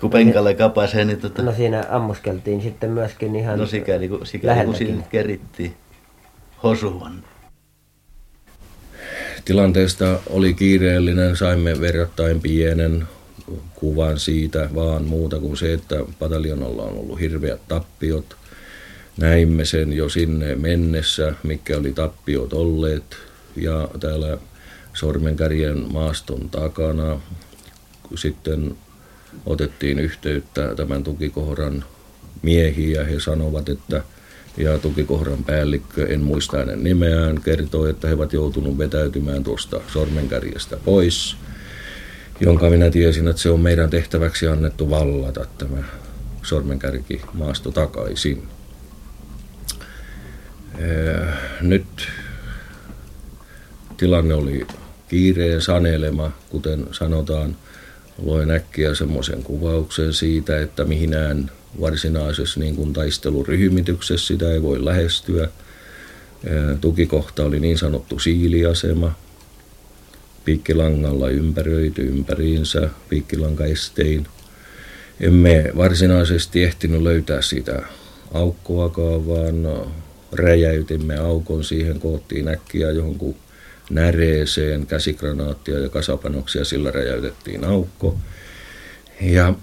kun 0.01 0.11
penkalle 0.11 0.55
kapasee. 0.55 1.05
Niin 1.05 1.21
tota... 1.21 1.43
No 1.43 1.53
siinä 1.53 1.85
ammuskeltiin 1.91 2.63
sitten 2.63 2.91
myöskin 2.91 3.37
ihan 3.37 3.59
No 3.59 3.67
sikäli, 3.67 4.09
kun, 4.09 4.27
sikäli, 4.27 4.65
kun 4.65 4.75
siinä 4.75 5.03
kerittiin 5.11 5.75
hosuvan. 6.63 7.25
Tilanteesta 9.45 10.19
oli 10.31 10.55
kiireellinen, 10.55 11.37
saimme 11.37 11.81
verrattain 11.81 12.41
pienen 12.41 13.07
kuvan 13.75 14.19
siitä, 14.19 14.69
vaan 14.75 15.05
muuta 15.05 15.39
kuin 15.39 15.57
se, 15.57 15.73
että 15.73 15.97
pataljonalla 16.19 16.83
on 16.83 16.99
ollut 16.99 17.21
hirveät 17.21 17.61
tappiot. 17.69 18.37
Näimme 19.17 19.65
sen 19.65 19.93
jo 19.93 20.09
sinne 20.09 20.55
mennessä, 20.55 21.33
mikä 21.43 21.77
oli 21.77 21.93
tappiot 21.93 22.53
olleet. 22.53 23.17
Ja 23.57 23.89
täällä 24.01 24.39
Sormenkärjen 24.95 25.93
maaston 25.93 26.51
takana 26.51 27.21
sitten 28.15 28.77
otettiin 29.47 29.99
yhteyttä 29.99 30.75
tämän 30.75 31.05
tukikohran 31.05 31.85
miehiä 32.43 33.01
ja 33.01 33.07
he 33.07 33.21
sanovat, 33.21 33.69
että 33.69 34.03
ja 34.57 34.79
tukikohran 34.79 35.45
päällikkö, 35.45 36.07
en 36.07 36.21
muista 36.21 36.59
hänen 36.59 36.85
nimeään, 36.85 37.41
kertoo, 37.41 37.87
että 37.87 38.09
he 38.09 38.15
ovat 38.15 38.33
joutunut 38.33 38.79
vetäytymään 38.79 39.45
tuosta 39.45 39.81
sormenkärjestä 39.93 40.77
pois– 40.85 41.37
jonka 42.41 42.71
minä 42.71 42.91
tiesin, 42.91 43.29
että 43.29 43.43
se 43.43 43.51
on 43.51 43.61
meidän 43.61 43.91
tehtäväksi 43.91 44.49
annettu 44.49 44.91
vallata 44.91 45.47
tämä 45.59 45.83
sormenkärki 46.43 47.21
maasto 47.33 47.71
takaisin. 47.71 48.49
Nyt 51.61 52.09
tilanne 53.97 54.35
oli 54.35 54.67
kiireen 55.09 55.61
sanelema, 55.63 56.31
kuten 56.49 56.87
sanotaan. 56.93 57.57
Loin 58.23 58.51
äkkiä 58.51 58.95
semmoisen 58.95 59.43
kuvauksen 59.43 60.13
siitä, 60.13 60.61
että 60.61 60.85
mihinään 60.85 61.51
varsinaisessa 61.81 62.61
niin 62.61 62.77
kuin 62.77 62.93
taisteluryhmityksessä 62.93 64.27
sitä 64.27 64.53
ei 64.53 64.63
voi 64.63 64.85
lähestyä. 64.85 65.49
Tukikohta 66.81 67.45
oli 67.45 67.61
niin 67.61 67.79
sanottu 67.79 68.19
siiliasema, 68.19 69.15
piikkilangalla 70.45 71.29
ympäröity 71.29 72.03
ympäriinsä 72.03 72.89
piikkilankaestein. 73.09 74.27
Emme 75.21 75.73
varsinaisesti 75.77 76.65
ehtinyt 76.65 77.03
löytää 77.03 77.43
sitä 77.43 77.83
aukkoakaan, 78.35 79.29
vaan 79.29 79.87
räjäytimme 80.33 81.17
aukon 81.19 81.65
siihen, 81.65 82.01
koottiin 82.01 82.49
äkkiä 82.49 82.91
johonkin 82.91 83.37
näreeseen, 83.91 84.87
käsikranaattia 84.87 85.79
ja 85.79 85.89
kasapanoksia, 85.89 86.65
sillä 86.65 86.91
räjäytettiin 86.91 87.65
aukko. 87.65 88.17
Ja 89.21 89.55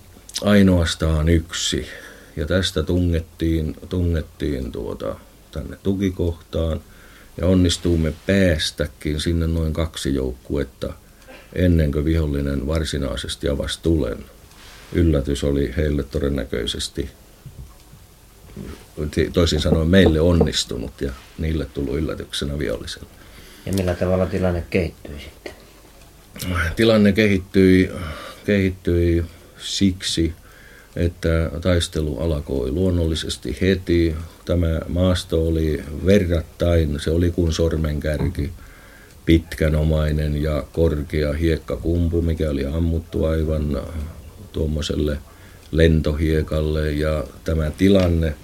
ainoastaan 0.42 1.30
yksi. 1.30 1.88
Ja 2.36 2.46
tästä 2.46 2.84
tungettiin, 2.84 3.76
tungettiin 3.90 4.72
tuota, 4.72 5.16
tänne 5.52 5.78
tukikohtaan– 5.84 6.82
ja 7.38 7.48
onnistuumme 7.48 8.14
päästäkin 8.28 9.20
sinne 9.20 9.48
noin 9.48 9.74
kaksi 9.74 10.16
joukkuetta 10.16 10.94
ennen 11.54 11.92
kuin 11.92 12.06
vihollinen 12.06 12.68
varsinaisesti 12.68 13.50
avasi 13.50 13.80
tulen. 13.82 14.26
Yllätys 14.94 15.44
oli 15.44 15.74
heille 15.78 16.04
todennäköisesti, 16.04 17.10
toisin 19.34 19.62
sanoen 19.62 19.88
meille 19.88 20.22
onnistunut 20.22 21.02
ja 21.02 21.12
niille 21.38 21.66
tullut 21.66 21.96
yllätyksenä 21.96 22.60
viholliselle. 22.60 23.08
Ja 23.66 23.74
millä 23.74 23.94
tavalla 23.96 24.26
tilanne 24.26 24.64
kehittyi 24.70 25.20
sitten? 25.20 25.54
Tilanne 26.76 27.12
kehittyi, 27.12 27.92
kehittyi 28.46 29.26
siksi, 29.58 30.34
että 30.96 31.52
taistelu 31.62 32.20
alkoi 32.20 32.72
luonnollisesti 32.72 33.58
heti. 33.62 34.16
Tämä 34.46 34.80
maasto 34.88 35.48
oli 35.48 35.84
verrattain, 36.06 37.00
se 37.00 37.12
oli 37.12 37.32
kuin 37.32 37.54
sormenkärki, 37.54 38.52
pitkänomainen 39.26 40.42
ja 40.42 40.64
korkea 40.72 41.34
hiekkakumpu, 41.34 42.22
mikä 42.22 42.50
oli 42.50 42.66
ammuttu 42.66 43.26
aivan 43.26 43.82
tuommoiselle 44.52 45.18
lentohiekalle 45.72 46.92
ja 46.92 47.24
tämä 47.44 47.72
tilanne, 47.78 48.36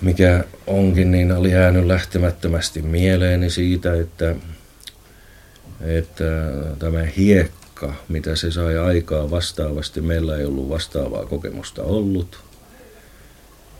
mikä 0.00 0.44
onkin, 0.66 1.10
niin 1.10 1.32
oli 1.32 1.52
jäänyt 1.52 1.86
lähtemättömästi 1.86 2.82
mieleeni 2.82 3.50
siitä, 3.50 3.94
että, 3.94 4.34
että 5.80 6.24
tämä 6.78 7.04
hiekka 7.16 7.94
mitä 8.08 8.36
se 8.36 8.50
sai 8.50 8.78
aikaa 8.78 9.30
vastaavasti. 9.30 10.00
Meillä 10.00 10.36
ei 10.36 10.44
ollut 10.44 10.68
vastaavaa 10.68 11.26
kokemusta 11.26 11.82
ollut. 11.82 12.38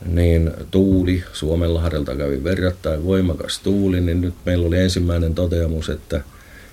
Niin 0.06 0.50
tuuli, 0.70 1.24
Suomenlahdelta 1.32 2.16
kävi 2.16 2.44
verrattain 2.44 3.04
voimakas 3.04 3.58
tuuli, 3.58 4.00
niin 4.00 4.20
nyt 4.20 4.34
meillä 4.46 4.66
oli 4.66 4.78
ensimmäinen 4.78 5.34
toteamus, 5.34 5.88
että 5.88 6.20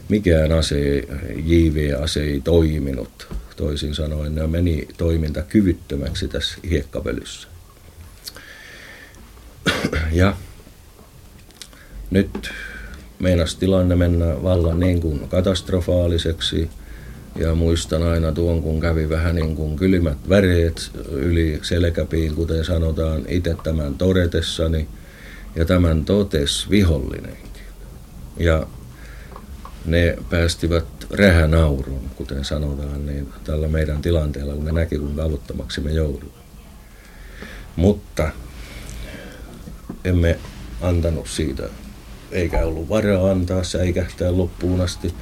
mikään 0.09 0.51
ase, 0.51 1.03
JV-ase 1.45 2.23
ei 2.23 2.41
toiminut. 2.41 3.27
Toisin 3.55 3.95
sanoen 3.95 4.35
ne 4.35 4.47
meni 4.47 4.87
toiminta 4.97 5.41
kyvyttömäksi 5.41 6.27
tässä 6.27 6.57
hiekkapölyssä. 6.69 7.54
Ja 10.11 10.35
nyt 12.11 12.49
meinas 13.19 13.55
tilanne 13.55 13.95
mennä 13.95 14.43
vallan 14.43 14.79
niin 14.79 15.01
kuin 15.01 15.29
katastrofaaliseksi 15.29 16.69
Ja 17.39 17.55
muistan 17.55 18.03
aina 18.03 18.31
tuon, 18.31 18.61
kun 18.61 18.79
kävi 18.79 19.09
vähän 19.09 19.35
niin 19.35 19.55
kuin 19.55 19.75
kylmät 19.75 20.29
väreet 20.29 20.91
yli 21.11 21.59
selkäpiin, 21.61 22.35
kuten 22.35 22.65
sanotaan 22.65 23.21
itse 23.27 23.55
tämän 23.63 23.95
todetessani. 23.95 24.87
Ja 25.55 25.65
tämän 25.65 26.05
totes 26.05 26.69
vihollinenkin. 26.69 27.63
Ja 28.37 28.67
ne 29.85 30.17
päästivät 30.29 30.85
rähänaurun, 31.11 32.09
kuten 32.15 32.45
sanotaan, 32.45 33.05
niin 33.05 33.27
tällä 33.43 33.67
meidän 33.67 34.01
tilanteella, 34.01 34.53
kun 34.53 34.65
ne 34.65 34.71
näki, 34.71 34.97
kuinka 34.97 35.23
avuttomaksi 35.23 35.81
me 35.81 35.91
joudumme. 35.91 36.39
Mutta 37.75 38.31
emme 40.05 40.37
antanut 40.81 41.27
siitä, 41.27 41.63
eikä 42.31 42.65
ollut 42.65 42.89
varaa 42.89 43.31
antaa 43.31 43.63
säikähtää 43.63 44.37
loppuun 44.37 44.81
asti. 44.81 45.13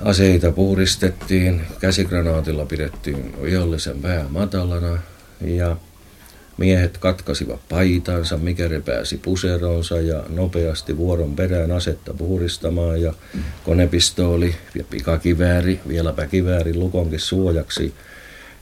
Aseita 0.00 0.52
puhdistettiin, 0.52 1.62
käsigranaatilla 1.80 2.66
pidettiin 2.66 3.42
vihollisen 3.42 4.00
pää 4.00 4.24
matalana 4.28 4.98
ja 5.40 5.76
miehet 6.56 6.98
katkasivat 6.98 7.60
paitansa, 7.68 8.36
mikä 8.36 8.68
repääsi 8.68 9.16
puseronsa 9.16 10.00
ja 10.00 10.24
nopeasti 10.28 10.96
vuoron 10.96 11.36
perään 11.36 11.70
asetta 11.70 12.14
puhdistamaan 12.14 13.02
ja 13.02 13.14
konepistooli 13.64 14.54
ja 14.74 14.84
pikakivääri, 14.90 15.80
vieläpä 15.88 16.26
kivääri 16.26 16.74
lukonkin 16.74 17.20
suojaksi 17.20 17.94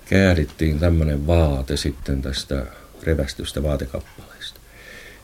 käärittiin 0.09 0.78
tämmöinen 0.78 1.26
vaate 1.26 1.76
sitten 1.76 2.23
tästä 2.23 2.66
revästystä 3.02 3.62
vaatekappaleista. 3.62 4.34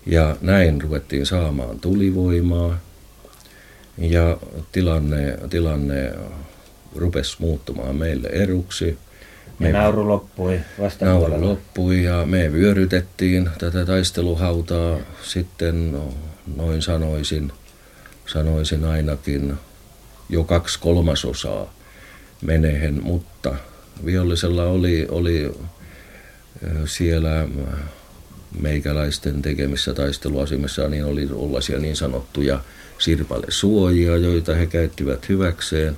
Ja 0.06 0.36
näin 0.40 0.82
ruvettiin 0.82 1.26
saamaan 1.26 1.80
tulivoimaa. 1.80 2.78
Ja 3.98 4.38
tilanne, 4.72 5.38
tilanne 5.50 6.14
rupesi 6.96 7.36
muuttumaan 7.38 7.96
meille 7.96 8.28
eruksi. 8.28 8.98
Me, 9.58 9.66
ja 9.68 9.72
nauru 9.72 10.08
loppui 10.08 10.60
Nauru 11.00 11.40
loppui 11.48 12.04
ja 12.04 12.26
me 12.26 12.52
vyörytettiin 12.52 13.50
tätä 13.58 13.86
taisteluhautaa. 13.86 14.98
Sitten 15.22 15.92
no, 15.92 16.14
noin 16.56 16.82
sanoisin, 16.82 17.52
sanoisin 18.26 18.84
ainakin 18.84 19.54
jo 20.28 20.44
kaksi 20.44 20.80
kolmasosaa 20.80 21.74
menehen, 22.42 23.02
mutta 23.02 23.54
vihollisella 24.04 24.64
oli, 24.64 25.06
oli 25.10 25.52
siellä 26.86 27.48
meikäläisten 28.58 29.42
tekemissä 29.42 29.94
taisteluasemissa 29.94 30.88
niin 30.88 31.04
oli 31.04 31.28
ollaisia 31.32 31.78
niin 31.78 31.96
sanottuja 31.96 32.60
sirpalesuojia, 32.98 34.16
joita 34.16 34.54
he 34.54 34.66
käyttivät 34.66 35.28
hyväkseen. 35.28 35.96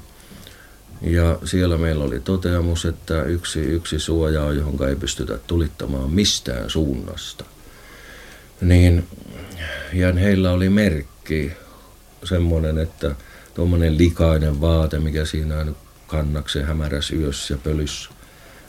Ja 1.03 1.39
siellä 1.45 1.79
meillä 1.79 2.05
oli 2.05 2.21
toteamus, 2.21 2.85
että 2.85 3.23
yksi, 3.23 3.61
yksi 3.61 3.99
suoja 3.99 4.43
on, 4.43 4.57
johon 4.57 4.89
ei 4.89 4.97
pystytä 4.97 5.39
tulittamaan 5.47 6.11
mistään 6.11 6.71
suunnasta. 6.71 7.45
Niin, 8.61 9.07
ja 9.93 10.13
heillä 10.13 10.51
oli 10.53 10.69
merkki, 10.69 11.53
semmoinen, 12.25 12.79
että 12.79 13.15
tuommoinen 13.55 13.99
likainen 13.99 14.61
vaate, 14.61 14.99
mikä 14.99 15.25
siinä 15.25 15.67
kannaksen 16.07 16.67
hämäräs 16.67 17.11
yössä 17.11 17.55
ja 17.55 17.59
pölys 17.59 18.11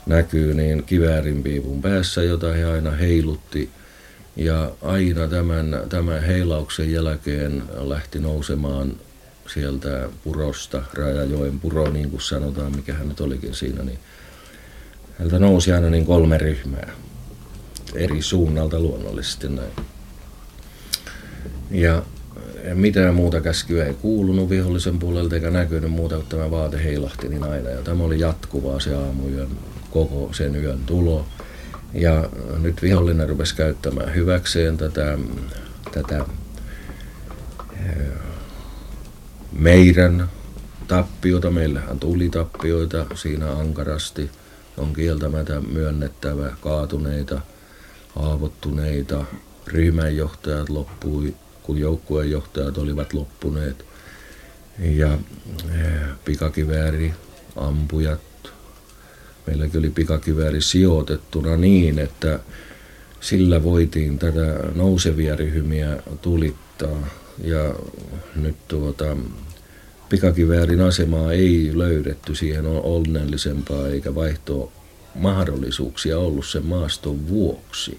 näkyy, 0.06 0.54
niin 0.54 0.84
kiväärin 0.84 1.42
piipun 1.42 1.82
päässä, 1.82 2.22
jota 2.22 2.52
he 2.52 2.64
aina 2.64 2.90
heilutti. 2.90 3.70
Ja 4.36 4.70
aina 4.82 5.28
tämän, 5.28 5.82
tämän 5.88 6.22
heilauksen 6.22 6.92
jälkeen 6.92 7.62
lähti 7.76 8.18
nousemaan 8.18 8.92
sieltä 9.54 10.08
purosta, 10.24 10.82
Rajajoen 10.92 11.60
puro, 11.60 11.90
niin 11.90 12.10
kuin 12.10 12.22
sanotaan, 12.22 12.76
mikä 12.76 12.94
hän 12.94 13.08
nyt 13.08 13.20
olikin 13.20 13.54
siinä, 13.54 13.82
niin 13.82 13.98
häneltä 15.18 15.38
nousi 15.38 15.72
aina 15.72 15.90
niin 15.90 16.06
kolme 16.06 16.38
ryhmää 16.38 16.92
eri 17.94 18.22
suunnalta 18.22 18.80
luonnollisesti 18.80 19.48
näin. 19.48 19.72
Ja 21.70 22.02
mitään 22.74 23.14
muuta 23.14 23.40
käskyä 23.40 23.84
ei 23.86 23.94
kuulunut 23.94 24.50
vihollisen 24.50 24.98
puolelta 24.98 25.34
eikä 25.34 25.50
näkynyt 25.50 25.90
muuta 25.90 26.14
kuin 26.14 26.26
tämä 26.26 26.50
vaate 26.50 26.84
heilahti 26.84 27.28
niin 27.28 27.44
aina. 27.44 27.70
Ja 27.70 27.82
tämä 27.82 28.04
oli 28.04 28.20
jatkuvaa 28.20 28.80
se 28.80 28.94
aamuyön 28.94 29.48
koko 29.94 30.32
sen 30.32 30.56
yön 30.56 30.80
tulo. 30.86 31.26
Ja 31.92 32.28
nyt 32.60 32.82
vihollinen 32.82 33.28
rupesi 33.28 33.56
käyttämään 33.56 34.14
hyväkseen 34.14 34.76
tätä, 34.76 35.18
tätä 35.92 36.24
eh, 37.86 37.96
meidän 39.52 40.28
tappiota. 40.88 41.50
Meillähän 41.50 41.98
tuli 41.98 42.28
tappioita 42.28 43.06
siinä 43.14 43.52
ankarasti. 43.52 44.30
On 44.76 44.92
kieltämättä 44.92 45.60
myönnettävä 45.60 46.52
kaatuneita, 46.60 47.40
haavoittuneita. 48.16 49.24
Ryhmänjohtajat 49.66 50.68
loppui, 50.68 51.34
kun 51.62 51.78
joukkueenjohtajat 51.78 52.78
olivat 52.78 53.12
loppuneet. 53.12 53.84
Ja 54.78 55.18
eh, 55.74 56.08
pikakivääri, 56.24 57.14
ampujat, 57.56 58.33
meilläkin 59.46 59.78
oli 59.78 59.90
pikakivääri 59.90 60.60
sijoitettuna 60.62 61.56
niin, 61.56 61.98
että 61.98 62.38
sillä 63.20 63.62
voitiin 63.62 64.18
tätä 64.18 64.60
nousevia 64.74 65.36
ryhmiä 65.36 66.02
tulittaa. 66.22 67.08
Ja 67.44 67.74
nyt 68.36 68.56
tuota, 68.68 69.16
pikakiväärin 70.08 70.80
asemaa 70.80 71.32
ei 71.32 71.70
löydetty, 71.74 72.34
siihen 72.34 72.66
on 72.66 72.82
onnellisempaa 72.82 73.88
eikä 73.88 74.14
vaihtoa 74.14 74.72
mahdollisuuksia 75.14 76.18
ollut 76.18 76.46
sen 76.46 76.64
maaston 76.66 77.28
vuoksi, 77.28 77.98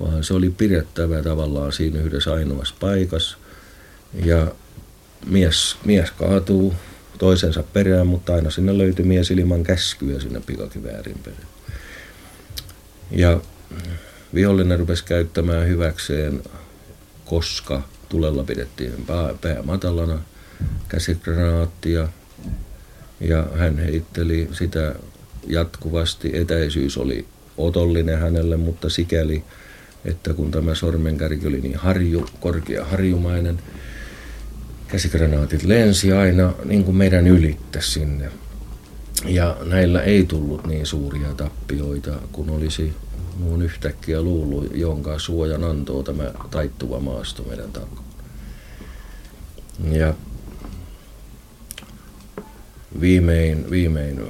vaan 0.00 0.24
se 0.24 0.34
oli 0.34 0.50
pidettävä 0.50 1.22
tavallaan 1.22 1.72
siinä 1.72 2.00
yhdessä 2.00 2.32
ainoassa 2.32 2.74
paikassa. 2.80 3.36
Ja 4.24 4.52
mies, 5.26 5.76
mies 5.84 6.10
kaatuu 6.10 6.74
toisensa 7.18 7.62
perään, 7.62 8.06
mutta 8.06 8.34
aina 8.34 8.50
sinne 8.50 8.78
löytyi 8.78 9.04
mies 9.04 9.30
ilman 9.30 9.62
käskyä 9.62 10.20
sinne 10.20 10.40
pikakiväärin 10.40 11.18
perään. 11.24 11.48
Ja 13.10 13.40
vihollinen 14.34 14.78
rupesi 14.78 15.04
käyttämään 15.04 15.68
hyväkseen, 15.68 16.42
koska 17.24 17.82
tulella 18.08 18.44
pidettiin 18.44 19.06
pää, 19.40 19.62
matalana, 19.62 20.18
käsikranaattia, 20.88 22.08
ja 23.20 23.46
hän 23.54 23.78
heitteli 23.78 24.48
sitä 24.52 24.94
jatkuvasti. 25.46 26.30
Etäisyys 26.36 26.98
oli 26.98 27.26
otollinen 27.56 28.18
hänelle, 28.18 28.56
mutta 28.56 28.90
sikäli, 28.90 29.44
että 30.04 30.34
kun 30.34 30.50
tämä 30.50 30.74
sormenkärki 30.74 31.46
oli 31.46 31.60
niin 31.60 31.76
harju, 31.76 32.26
korkea 32.40 32.84
harjumainen, 32.84 33.58
käsikranaatit 34.94 35.62
lensi 35.62 36.12
aina 36.12 36.52
niin 36.64 36.84
kuin 36.84 36.96
meidän 36.96 37.26
ylittä 37.26 37.80
sinne. 37.80 38.30
Ja 39.26 39.56
näillä 39.64 40.02
ei 40.02 40.24
tullut 40.24 40.66
niin 40.66 40.86
suuria 40.86 41.34
tappioita 41.34 42.10
kuin 42.32 42.50
olisi 42.50 42.92
muun 43.36 43.62
yhtäkkiä 43.62 44.22
luullut, 44.22 44.76
jonka 44.76 45.18
suojan 45.18 45.64
antoo 45.64 46.02
tämä 46.02 46.24
taittuva 46.50 47.00
maasto 47.00 47.42
meidän 47.42 47.72
takana. 47.72 48.02
Ja 49.90 50.14
viimein, 53.00 53.70
viimein 53.70 54.20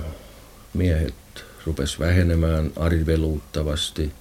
miehet 0.75 1.15
rupes 1.67 2.01
vähenemään 2.01 2.73
arveluuttavasti. 2.77 4.13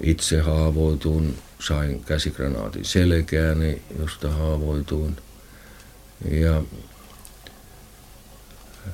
Itse 0.00 0.40
haavoitun 0.40 1.34
sain 1.60 2.04
käsikranaatin 2.04 2.84
selkääni, 2.84 3.82
josta 3.98 4.30
haavoituin. 4.30 5.16
Ja 6.30 6.62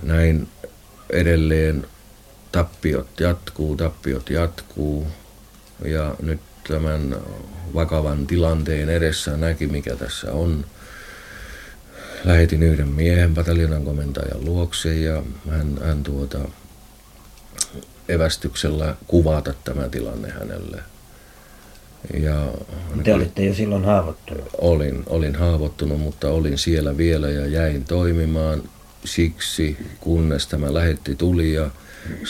näin 0.03 0.49
edelleen 1.11 1.87
tappiot 2.53 3.21
jatkuu, 3.21 3.77
tappiot 3.77 4.31
jatkuu. 4.31 5.07
Ja 5.85 6.15
nyt 6.23 6.41
tämän 6.69 7.17
vakavan 7.75 8.27
tilanteen 8.27 8.89
edessä 8.89 9.37
näki, 9.37 9.67
mikä 9.67 9.97
tässä 9.97 10.33
on. 10.33 10.67
Lähetin 12.25 12.63
yhden 12.63 12.89
miehen 12.89 13.35
pataljonan 13.35 13.85
komentajan 13.85 14.45
luokse 14.45 14.95
ja 14.95 15.23
hän, 15.51 15.79
hän 15.85 16.03
tuota, 16.03 16.39
evästyksellä 18.09 18.97
kuvata 19.07 19.55
tämä 19.65 19.89
tilanne 19.89 20.31
hänelle. 20.31 20.92
Ja 22.21 22.53
Te 23.05 23.15
olitte 23.15 23.45
jo 23.45 23.55
silloin 23.55 23.85
haavoittunut? 23.85 24.49
Olin, 24.59 25.03
olin 25.07 25.35
haavoittunut, 25.35 26.01
mutta 26.01 26.31
olin 26.31 26.59
siellä 26.59 26.97
vielä 26.97 27.31
ja 27.31 27.47
jäin 27.47 27.85
toimimaan 27.85 28.63
siksi, 29.05 29.77
kunnes 30.01 30.47
tämä 30.47 30.75
lähetti 30.75 31.15
tuli 31.15 31.53
ja 31.53 31.71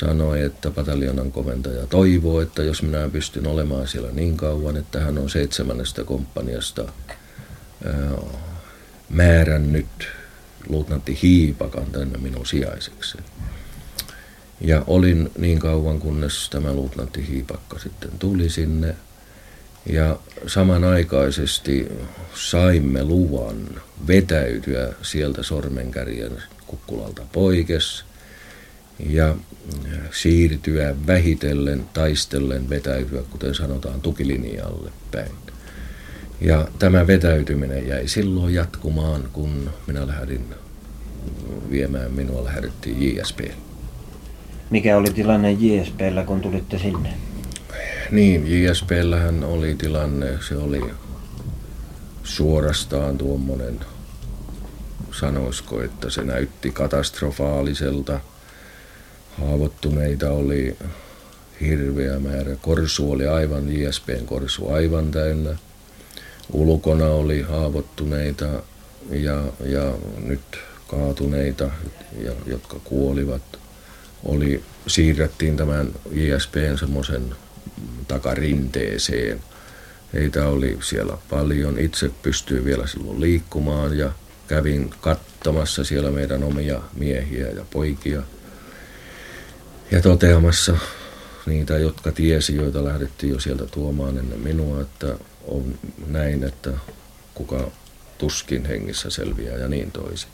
sanoi, 0.01 0.43
että 0.43 0.71
pataljonan 0.71 1.33
komentaja 1.33 1.87
toivoo, 1.87 2.41
että 2.41 2.63
jos 2.63 2.83
minä 2.83 3.09
pystyn 3.09 3.47
olemaan 3.47 3.89
siellä 3.89 4.11
niin 4.13 4.37
kauan, 4.37 4.77
että 4.77 5.01
hän 5.01 5.19
on 5.19 5.31
seitsemännestä 5.31 6.05
komppaniasta 6.05 6.85
määrännyt 9.09 9.87
luutnantti 10.69 11.19
Hiipakan 11.23 11.87
tänne 11.87 12.19
minun 12.19 12.47
sijaiseksi. 12.47 13.19
Ja 14.61 14.85
olin 14.87 15.31
niin 15.39 15.59
kauan, 15.59 15.99
kunnes 15.99 16.51
tämä 16.51 16.73
luutnantti 16.73 17.29
Hiipakka 17.29 17.79
sitten 17.79 18.11
tuli 18.19 18.51
sinne. 18.51 18.97
Ja 19.87 20.19
samanaikaisesti 20.47 21.89
saimme 22.35 23.05
luvan 23.05 23.57
vetäytyä 24.07 24.93
sieltä 25.03 25.43
sormenkärjen 25.43 26.43
kukkulalta 26.67 27.23
poikes 27.33 28.05
ja 29.07 29.35
siirtyä 30.13 30.95
vähitellen, 31.07 31.85
taistellen, 31.93 32.71
vetäytyä, 32.71 33.23
kuten 33.31 33.55
sanotaan, 33.55 34.01
tukilinjalle 34.01 34.91
päin. 35.11 35.33
Ja 36.41 36.69
tämä 36.79 37.07
vetäytyminen 37.07 37.89
jäi 37.89 38.09
silloin 38.09 38.55
jatkumaan, 38.55 39.29
kun 39.33 39.71
minä 39.87 40.07
lähdin 40.07 40.45
viemään, 41.71 42.13
minua 42.13 42.45
lähdettiin 42.45 43.17
JSP. 43.17 43.41
Mikä 44.71 44.97
oli 44.97 45.11
tilanne 45.11 45.53
JSPllä, 45.53 46.25
kun 46.25 46.41
tulitte 46.41 46.79
sinne? 46.79 47.15
Niin, 48.13 48.65
JSPllähän 48.65 49.45
oli 49.45 49.75
tilanne, 49.75 50.39
se 50.49 50.57
oli 50.57 50.81
suorastaan 52.25 53.19
tuommoinen, 53.19 53.81
sanoisiko, 55.21 55.83
että 55.83 56.11
se 56.11 56.23
näytti 56.23 56.71
katastrofaaliselta. 56.71 58.21
Haavoittuneita 59.39 60.31
oli 60.31 60.77
hirveä 61.61 62.19
määrä. 62.19 62.57
Korsu 62.63 63.13
oli 63.13 63.27
aivan, 63.27 63.77
JSPn 63.77 64.27
korsu 64.27 64.69
aivan 64.69 65.11
täynnä. 65.11 65.57
Ulkona 66.53 67.07
oli 67.07 67.41
haavoittuneita 67.41 68.47
ja, 69.11 69.45
ja 69.65 69.93
nyt 70.25 70.59
kaatuneita, 70.87 71.71
ja, 72.25 72.33
jotka 72.47 72.81
kuolivat. 72.85 73.43
Oli, 74.25 74.65
siirrettiin 74.87 75.57
tämän 75.57 75.89
JSPn 76.11 76.79
semmoisen 76.79 77.35
takarinteeseen. 78.09 79.41
Heitä 80.13 80.49
oli 80.49 80.79
siellä 80.83 81.19
paljon. 81.31 81.79
Itse 81.79 82.11
pystyi 82.23 82.65
vielä 82.65 82.87
silloin 82.87 83.21
liikkumaan 83.21 83.99
ja 83.99 84.13
kävin 84.49 84.91
kattamassa 85.01 85.85
siellä 85.85 86.11
meidän 86.11 86.45
omia 86.45 86.83
miehiä 86.95 87.49
ja 87.49 87.65
poikia. 87.71 88.23
Ja 89.91 90.03
toteamassa 90.03 90.77
niitä, 91.47 91.79
jotka 91.79 92.13
tiesi, 92.13 92.57
joita 92.57 92.85
lähdettiin 92.85 93.33
jo 93.33 93.41
sieltä 93.41 93.67
tuomaan 93.67 94.19
ennen 94.19 94.41
minua, 94.41 94.81
että 94.81 95.17
on 95.45 95.79
näin, 96.07 96.45
että 96.45 96.71
kuka 97.35 97.71
tuskin 98.19 98.65
hengissä 98.65 99.11
selviää 99.11 99.57
ja 99.57 99.69
niin 99.69 99.93
toisin. 99.93 100.29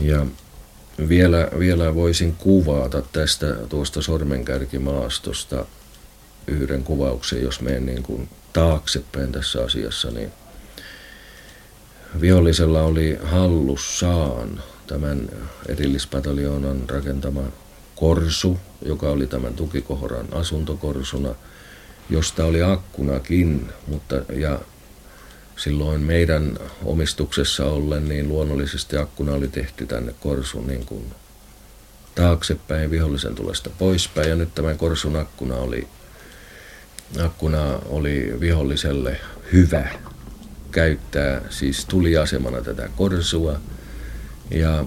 Ja 0.00 0.26
vielä, 1.08 1.48
vielä 1.58 1.94
voisin 1.94 2.32
kuvata 2.32 3.02
tästä 3.02 3.54
tuosta 3.68 4.02
sormenkärkimaastosta 4.02 5.66
yhden 6.46 6.84
kuvauksen, 6.84 7.42
jos 7.42 7.60
menen 7.60 7.86
niin 7.86 8.02
kuin 8.02 8.28
taaksepäin 8.52 9.32
tässä 9.32 9.64
asiassa, 9.64 10.10
niin 10.10 10.32
vihollisella 12.20 12.82
oli 12.82 13.18
hallussaan 13.22 14.62
tämän 14.86 15.28
erillispataljoonan 15.68 16.90
rakentama 16.90 17.42
korsu, 17.96 18.58
joka 18.82 19.10
oli 19.10 19.26
tämän 19.26 19.54
tukikohoran 19.54 20.28
asuntokorsuna, 20.32 21.34
josta 22.10 22.44
oli 22.44 22.62
akkunakin, 22.62 23.72
mutta 23.86 24.16
ja 24.32 24.60
silloin 25.56 26.00
meidän 26.00 26.58
omistuksessa 26.84 27.64
ollen, 27.64 28.08
niin 28.08 28.28
luonnollisesti 28.28 28.96
akkuna 28.96 29.32
oli 29.32 29.48
tehty 29.48 29.86
tänne 29.86 30.14
korsun 30.20 30.66
niin 30.66 30.86
kuin 30.86 31.04
taaksepäin 32.14 32.90
vihollisen 32.90 33.34
tulesta 33.34 33.70
poispäin. 33.78 34.28
Ja 34.28 34.36
nyt 34.36 34.54
tämän 34.54 34.78
korsun 34.78 35.16
akkuna 35.16 35.54
oli, 35.54 35.88
akkuna 37.24 37.78
oli 37.86 38.36
viholliselle 38.40 39.20
hyvä 39.52 39.88
käyttää, 40.70 41.40
siis 41.50 41.84
tuliasemana 41.84 42.60
tätä 42.60 42.88
korsua. 42.96 43.60
Ja 44.50 44.84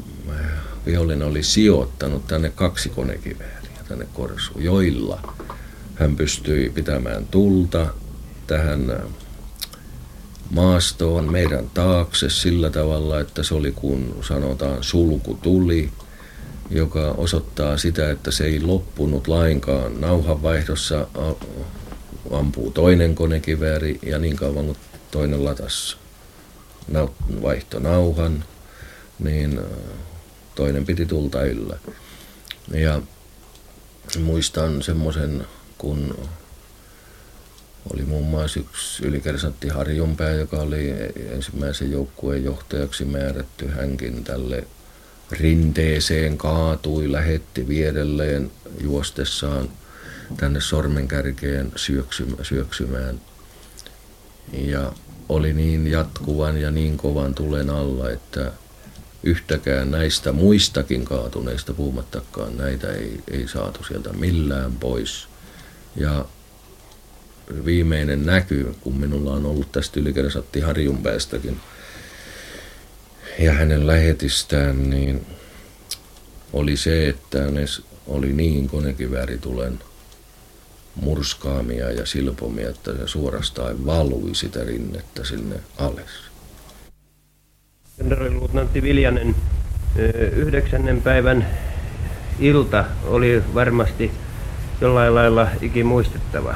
vihollinen 0.86 1.28
oli 1.28 1.44
sijoittanut 1.44 2.28
tänne 2.28 2.50
kaksi 2.50 2.90
konekivääriä 2.90 3.80
tänne 3.88 4.08
korsuun, 4.14 4.64
joilla 4.64 5.34
hän 5.96 6.16
pystyi 6.16 6.70
pitämään 6.70 7.26
tulta 7.26 7.94
tähän 8.48 9.04
maastoon 10.50 11.32
meidän 11.32 11.70
taakse 11.74 12.30
sillä 12.30 12.70
tavalla, 12.70 13.20
että 13.20 13.44
se 13.44 13.54
oli 13.54 13.72
kun 13.72 14.16
sanotaan 14.22 14.84
sulku 14.84 15.40
tuli, 15.42 15.90
joka 16.70 17.12
osoittaa 17.18 17.78
sitä, 17.78 18.12
että 18.12 18.32
se 18.32 18.46
ei 18.46 18.62
loppunut 18.62 19.28
lainkaan. 19.28 20.02
Nauhanvaihdossa 20.02 21.08
ampuu 22.32 22.72
toinen 22.72 23.16
konekivääri 23.16 24.00
ja 24.04 24.20
niin 24.20 24.36
kauan 24.36 24.66
kuin 24.66 24.78
toinen 25.12 25.44
latas 25.44 25.98
vaihto 27.42 27.80
nauhan, 27.80 28.46
niin 29.20 29.60
toinen 30.56 30.86
piti 30.86 31.06
tulta 31.06 31.44
yllä. 31.44 31.78
Ja 32.74 33.02
muistan 34.20 34.84
semmoisen, 34.84 35.48
kun 35.78 36.30
oli 37.94 38.04
muun 38.04 38.26
muassa 38.26 38.60
yksi 38.60 39.06
ylikersantti 39.06 39.68
Harjunpää, 39.68 40.32
joka 40.32 40.58
oli 40.58 40.94
ensimmäisen 41.32 41.92
joukkueen 41.92 42.44
johtajaksi 42.44 43.06
määrätty. 43.06 43.68
Hänkin 43.68 44.24
tälle 44.24 44.68
rinteeseen 45.32 46.38
kaatui, 46.38 47.12
lähetti 47.12 47.68
vierelleen 47.68 48.52
juostessaan 48.82 49.70
tänne 50.38 50.62
sormenkärkeen 50.62 51.72
syöksymään. 52.42 53.22
Ja 54.54 54.92
oli 55.30 55.54
niin 55.54 55.88
jatkuvan 55.88 56.62
ja 56.62 56.72
niin 56.72 56.98
kovan 56.98 57.36
tulen 57.36 57.70
alla, 57.70 58.10
että 58.10 58.52
yhtäkään 59.24 59.92
näistä 59.92 60.32
muistakin 60.32 61.06
kaatuneista, 61.06 61.74
puhumattakaan 61.74 62.58
näitä 62.58 62.92
ei, 62.92 63.24
ei 63.32 63.48
saatu 63.48 63.84
sieltä 63.84 64.14
millään 64.14 64.76
pois. 64.76 65.28
Ja 65.96 66.26
viimeinen 67.66 68.26
näky, 68.26 68.76
kun 68.82 68.98
minulla 68.98 69.34
on 69.34 69.46
ollut 69.46 69.72
tästä 69.72 70.00
ylikersantti 70.00 70.60
Harjunpäästäkin 70.60 71.60
ja 73.40 73.54
hänen 73.54 73.88
lähetistään, 73.88 74.90
niin 74.90 75.26
oli 76.54 76.78
se, 76.78 77.10
että 77.10 77.52
ne 77.52 77.66
oli 78.08 78.34
niin 78.34 78.68
konekivääritulen 78.68 79.80
murskaamia 81.02 81.92
ja 81.92 82.06
silpomia, 82.06 82.70
että 82.70 82.92
se 82.92 83.08
suorastaan 83.08 83.86
valui 83.86 84.36
sitä 84.36 84.64
rinnettä 84.64 85.24
sinne 85.24 85.56
alas. 85.78 86.30
Kenraaliluutnantti 87.98 88.82
Viljanen, 88.82 89.36
yhdeksännen 90.36 91.02
päivän 91.02 91.48
ilta 92.40 92.86
oli 93.06 93.44
varmasti 93.54 94.12
jollain 94.82 95.16
lailla 95.16 95.48
ikimuistettava. 95.62 96.56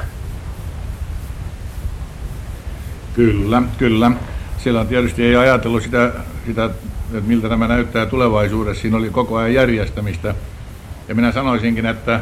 Kyllä, 3.14 3.62
kyllä. 3.78 4.10
Siellä 4.58 4.84
tietysti 4.84 5.24
ei 5.24 5.36
ajatellut 5.36 5.82
sitä, 5.82 6.12
sitä, 6.46 6.64
että 6.64 7.28
miltä 7.28 7.48
tämä 7.48 7.68
näyttää 7.68 8.06
tulevaisuudessa. 8.06 8.82
Siinä 8.82 8.96
oli 8.96 9.10
koko 9.10 9.36
ajan 9.36 9.54
järjestämistä. 9.54 10.34
Ja 11.08 11.14
minä 11.14 11.32
sanoisinkin, 11.32 11.86
että, 11.86 12.20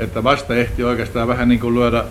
että 0.00 0.24
vasta 0.24 0.54
ehti 0.54 0.84
oikeastaan 0.84 1.28
vähän 1.28 1.48
niin 1.48 1.60
kuin 1.60 1.74
lyödä 1.74 2.04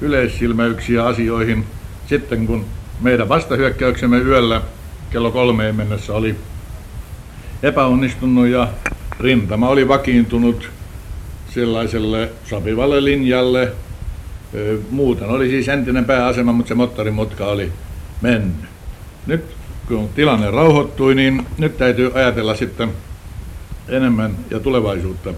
yleissilmäyksiä 0.00 1.04
asioihin 1.04 1.64
sitten, 2.06 2.46
kun 2.46 2.64
meidän 3.00 3.28
vastahyökkäyksemme 3.28 4.18
yöllä 4.18 4.62
kello 5.10 5.30
kolmeen 5.30 5.76
mennessä 5.76 6.12
oli 6.12 6.36
epäonnistunut 7.62 8.46
ja 8.46 8.68
rintama 9.20 9.68
oli 9.68 9.88
vakiintunut 9.88 10.70
sellaiselle 11.50 12.30
sopivalle 12.44 13.04
linjalle, 13.04 13.72
Muuten 14.90 15.28
oli 15.28 15.50
siis 15.50 15.68
entinen 15.68 16.04
pääasema, 16.04 16.52
mutta 16.52 16.68
se 16.68 16.74
moottorimutka 16.74 17.46
oli 17.46 17.72
mennyt. 18.20 18.54
Nyt 19.26 19.44
kun 19.88 20.08
tilanne 20.08 20.50
rauhoittui, 20.50 21.14
niin 21.14 21.46
nyt 21.58 21.78
täytyy 21.78 22.10
ajatella 22.14 22.54
sitten 22.54 22.90
enemmän 23.88 24.36
ja 24.50 24.60
tulevaisuutta. 24.60 25.34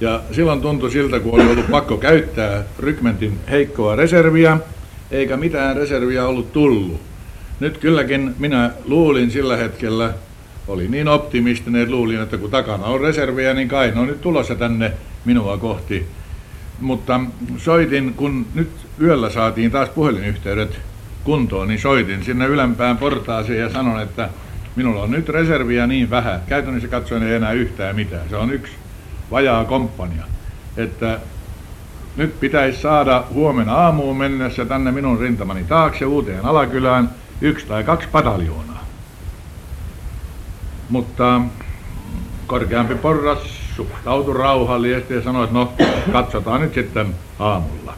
Ja 0.00 0.20
silloin 0.32 0.60
tuntui 0.60 0.90
siltä, 0.90 1.20
kun 1.20 1.34
oli 1.34 1.50
ollut 1.50 1.70
pakko 1.70 1.96
käyttää 1.96 2.62
rykmentin 2.78 3.38
heikkoa 3.50 3.96
reserviä, 3.96 4.58
eikä 5.10 5.36
mitään 5.36 5.76
reserviä 5.76 6.26
ollut 6.26 6.52
tullut. 6.52 7.00
Nyt 7.60 7.78
kylläkin 7.78 8.34
minä 8.38 8.70
luulin 8.84 9.30
sillä 9.30 9.56
hetkellä, 9.56 10.12
oli 10.68 10.88
niin 10.88 11.08
optimistinen, 11.08 11.82
että 11.82 11.94
luulin, 11.94 12.20
että 12.20 12.38
kun 12.38 12.50
takana 12.50 12.84
on 12.84 13.00
reserviä, 13.00 13.54
niin 13.54 13.68
kai 13.68 13.90
ne 13.90 14.00
on 14.00 14.06
nyt 14.06 14.20
tulossa 14.20 14.54
tänne 14.54 14.92
minua 15.24 15.58
kohti 15.58 16.06
mutta 16.80 17.20
soitin, 17.56 18.14
kun 18.14 18.46
nyt 18.54 18.70
yöllä 19.00 19.30
saatiin 19.30 19.70
taas 19.70 19.88
puhelinyhteydet 19.88 20.78
kuntoon, 21.24 21.68
niin 21.68 21.80
soitin 21.80 22.24
sinne 22.24 22.46
ylempään 22.46 22.98
portaaseen 22.98 23.58
ja 23.58 23.70
sanon, 23.70 24.02
että 24.02 24.28
Minulla 24.76 25.02
on 25.02 25.10
nyt 25.10 25.28
reserviä 25.28 25.86
niin 25.86 26.10
vähän, 26.10 26.40
käytännössä 26.48 26.88
katsoen 26.88 27.22
ei 27.22 27.34
enää 27.34 27.52
yhtään 27.52 27.96
mitään. 27.96 28.28
Se 28.28 28.36
on 28.36 28.52
yksi 28.52 28.72
vajaa 29.30 29.64
komppania. 29.64 30.24
Että 30.76 31.20
nyt 32.16 32.40
pitäisi 32.40 32.80
saada 32.80 33.24
huomenna 33.34 33.74
aamuun 33.74 34.16
mennessä 34.16 34.64
tänne 34.64 34.92
minun 34.92 35.20
rintamani 35.20 35.64
taakse 35.64 36.06
uuteen 36.06 36.44
alakylään 36.44 37.10
yksi 37.40 37.66
tai 37.66 37.84
kaksi 37.84 38.08
pataljoonaa. 38.08 38.84
Mutta 40.88 41.40
korkeampi 42.46 42.94
porras 42.94 43.38
suhtautui 43.76 44.34
rauhallisesti 44.34 45.14
ja 45.14 45.22
sanoi, 45.22 45.44
että 45.44 45.54
no 45.54 45.72
katsotaan 46.12 46.60
nyt 46.60 46.74
sitten 46.74 47.14
aamulla. 47.38 47.94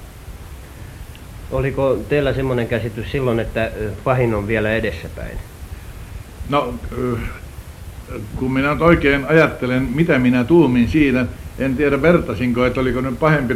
Oliko 1.50 1.98
teillä 2.08 2.34
semmoinen 2.34 2.68
käsitys 2.68 3.12
silloin, 3.12 3.40
että 3.40 3.70
pahin 4.04 4.34
on 4.34 4.46
vielä 4.46 4.72
edessäpäin? 4.72 5.38
No, 6.48 6.74
kun 8.36 8.52
minä 8.52 8.72
nyt 8.72 8.82
oikein 8.82 9.24
ajattelen, 9.28 9.88
mitä 9.94 10.18
minä 10.18 10.44
tuumin 10.44 10.88
siitä, 10.88 11.26
en 11.58 11.76
tiedä 11.76 12.02
vertasinko, 12.02 12.64
että 12.64 12.80
oliko 12.80 13.00
nyt 13.00 13.18
pahempi 13.18 13.54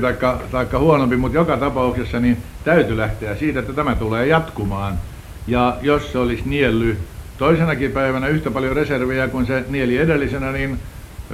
tai 0.51 0.66
huonompi, 0.79 1.16
mutta 1.16 1.38
joka 1.38 1.57
tapauksessa 1.57 2.21
niin 2.21 2.37
täytyy 2.64 2.97
lähteä 2.97 3.37
siitä, 3.37 3.61
että 3.61 3.73
tämä 3.73 3.95
tulee 3.95 4.27
jatkumaan. 4.27 4.99
Ja 5.47 5.77
jos 5.83 6.12
se 6.12 6.19
olisi 6.19 6.42
nielly 6.47 6.99
toisenakin 7.38 7.92
päivänä 7.92 8.29
yhtä 8.29 8.51
paljon 8.51 8.77
reserviä 8.77 9.29
kuin 9.29 9.47
se 9.47 9.64
nieli 9.69 9.97
edellisenä, 9.97 10.53
niin 10.53 10.79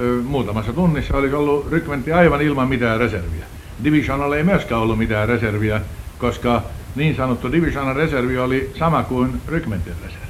ö, 0.01 0.21
muutamassa 0.23 0.73
tunnissa 0.73 1.17
olisi 1.17 1.35
ollut 1.35 1.71
rykmentti 1.71 2.11
aivan 2.11 2.41
ilman 2.41 2.67
mitään 2.67 2.99
reserviä. 2.99 3.45
Divisionalla 3.83 4.37
ei 4.37 4.43
myöskään 4.43 4.81
ollut 4.81 4.97
mitään 4.97 5.29
reserviä, 5.29 5.81
koska 6.17 6.61
niin 6.95 7.15
sanottu 7.15 7.51
divisionan 7.51 7.95
reservi 7.95 8.37
oli 8.37 8.71
sama 8.79 9.03
kuin 9.03 9.41
rykmentin 9.47 9.93
reservi. 10.03 10.22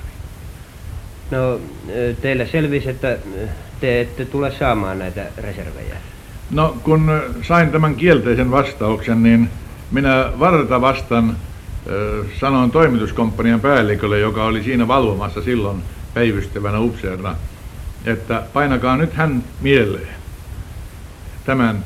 No, 1.31 1.59
teille 2.21 2.47
selvisi, 2.47 2.89
että 2.89 3.17
te 3.81 4.01
ette 4.01 4.25
tule 4.25 4.51
saamaan 4.51 4.99
näitä 4.99 5.25
reservejä. 5.37 5.95
No, 6.51 6.77
kun 6.83 7.21
sain 7.41 7.71
tämän 7.71 7.95
kielteisen 7.95 8.51
vastauksen, 8.51 9.23
niin 9.23 9.49
minä 9.91 10.31
varta 10.39 10.81
vastan 10.81 11.37
sanoin 12.39 12.71
toimituskomppanian 12.71 13.59
päällikölle, 13.59 14.19
joka 14.19 14.45
oli 14.45 14.63
siinä 14.63 14.87
valvomassa 14.87 15.41
silloin 15.41 15.83
päivystävänä 16.13 16.79
upseerina, 16.79 17.35
että 18.05 18.43
painakaa 18.53 18.97
nyt 18.97 19.13
hän 19.13 19.43
mieleen 19.61 20.15
tämän 21.45 21.83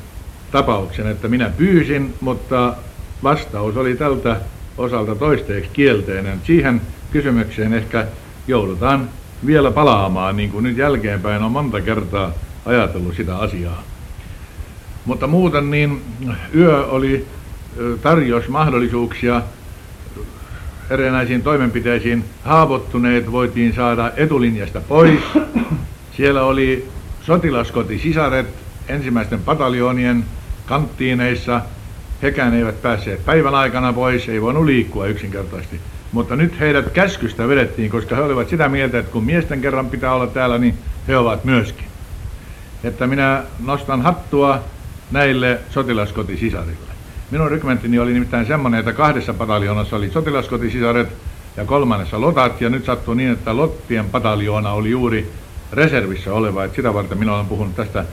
tapauksen, 0.50 1.06
että 1.06 1.28
minä 1.28 1.50
pyysin, 1.56 2.14
mutta 2.20 2.74
vastaus 3.22 3.76
oli 3.76 3.96
tältä 3.96 4.36
osalta 4.78 5.14
toisteeksi 5.14 5.70
kielteinen. 5.72 6.40
Siihen 6.44 6.80
kysymykseen 7.10 7.74
ehkä 7.74 8.06
joudutaan 8.48 9.08
vielä 9.46 9.70
palaamaan, 9.70 10.36
niin 10.36 10.50
kuin 10.50 10.62
nyt 10.62 10.76
jälkeenpäin 10.76 11.42
on 11.42 11.52
monta 11.52 11.80
kertaa 11.80 12.32
ajatellut 12.66 13.16
sitä 13.16 13.38
asiaa. 13.38 13.82
Mutta 15.04 15.26
muuten 15.26 15.70
niin 15.70 16.02
yö 16.54 16.86
oli 16.86 17.26
tarjos 18.02 18.48
mahdollisuuksia 18.48 19.42
erinäisiin 20.90 21.42
toimenpiteisiin. 21.42 22.24
Haavoittuneet 22.44 23.32
voitiin 23.32 23.74
saada 23.74 24.12
etulinjasta 24.16 24.80
pois. 24.80 25.20
Siellä 26.16 26.42
oli 26.42 26.88
sotilaskotisisaret 27.22 28.46
ensimmäisten 28.88 29.40
pataljoonien 29.40 30.24
kanttiineissa. 30.66 31.60
Hekään 32.22 32.54
eivät 32.54 32.82
päässeet 32.82 33.24
päivän 33.24 33.54
aikana 33.54 33.92
pois, 33.92 34.28
ei 34.28 34.42
voinut 34.42 34.64
liikkua 34.64 35.06
yksinkertaisesti. 35.06 35.80
Mutta 36.12 36.36
nyt 36.36 36.60
heidät 36.60 36.90
käskystä 36.90 37.48
vedettiin, 37.48 37.90
koska 37.90 38.16
he 38.16 38.22
olivat 38.22 38.48
sitä 38.48 38.68
mieltä, 38.68 38.98
että 38.98 39.12
kun 39.12 39.24
miesten 39.24 39.60
kerran 39.60 39.86
pitää 39.86 40.14
olla 40.14 40.26
täällä, 40.26 40.58
niin 40.58 40.78
he 41.08 41.16
ovat 41.16 41.44
myöskin. 41.44 41.86
Että 42.84 43.06
minä 43.06 43.42
nostan 43.64 44.02
hattua 44.02 44.64
näille 45.10 45.60
sotilaskotisisarille. 45.70 46.88
Minun 47.30 47.50
rykmenttini 47.50 47.98
oli 47.98 48.12
nimittäin 48.12 48.46
semmoinen, 48.46 48.80
että 48.80 48.92
kahdessa 48.92 49.34
pataljoonassa 49.34 49.96
oli 49.96 50.10
sotilaskotisisaret 50.10 51.08
ja 51.56 51.64
kolmannessa 51.64 52.20
lotat, 52.20 52.60
ja 52.60 52.70
nyt 52.70 52.84
sattui 52.84 53.16
niin, 53.16 53.32
että 53.32 53.56
lottien 53.56 54.04
pataljoona 54.04 54.72
oli 54.72 54.90
juuri 54.90 55.32
reservissä 55.72 56.34
oleva, 56.34 56.64
että 56.64 56.76
sitä 56.76 56.94
varten 56.94 57.18
minä 57.18 57.34
olen 57.34 57.46
puhunut 57.46 57.76
tästä 57.76 58.04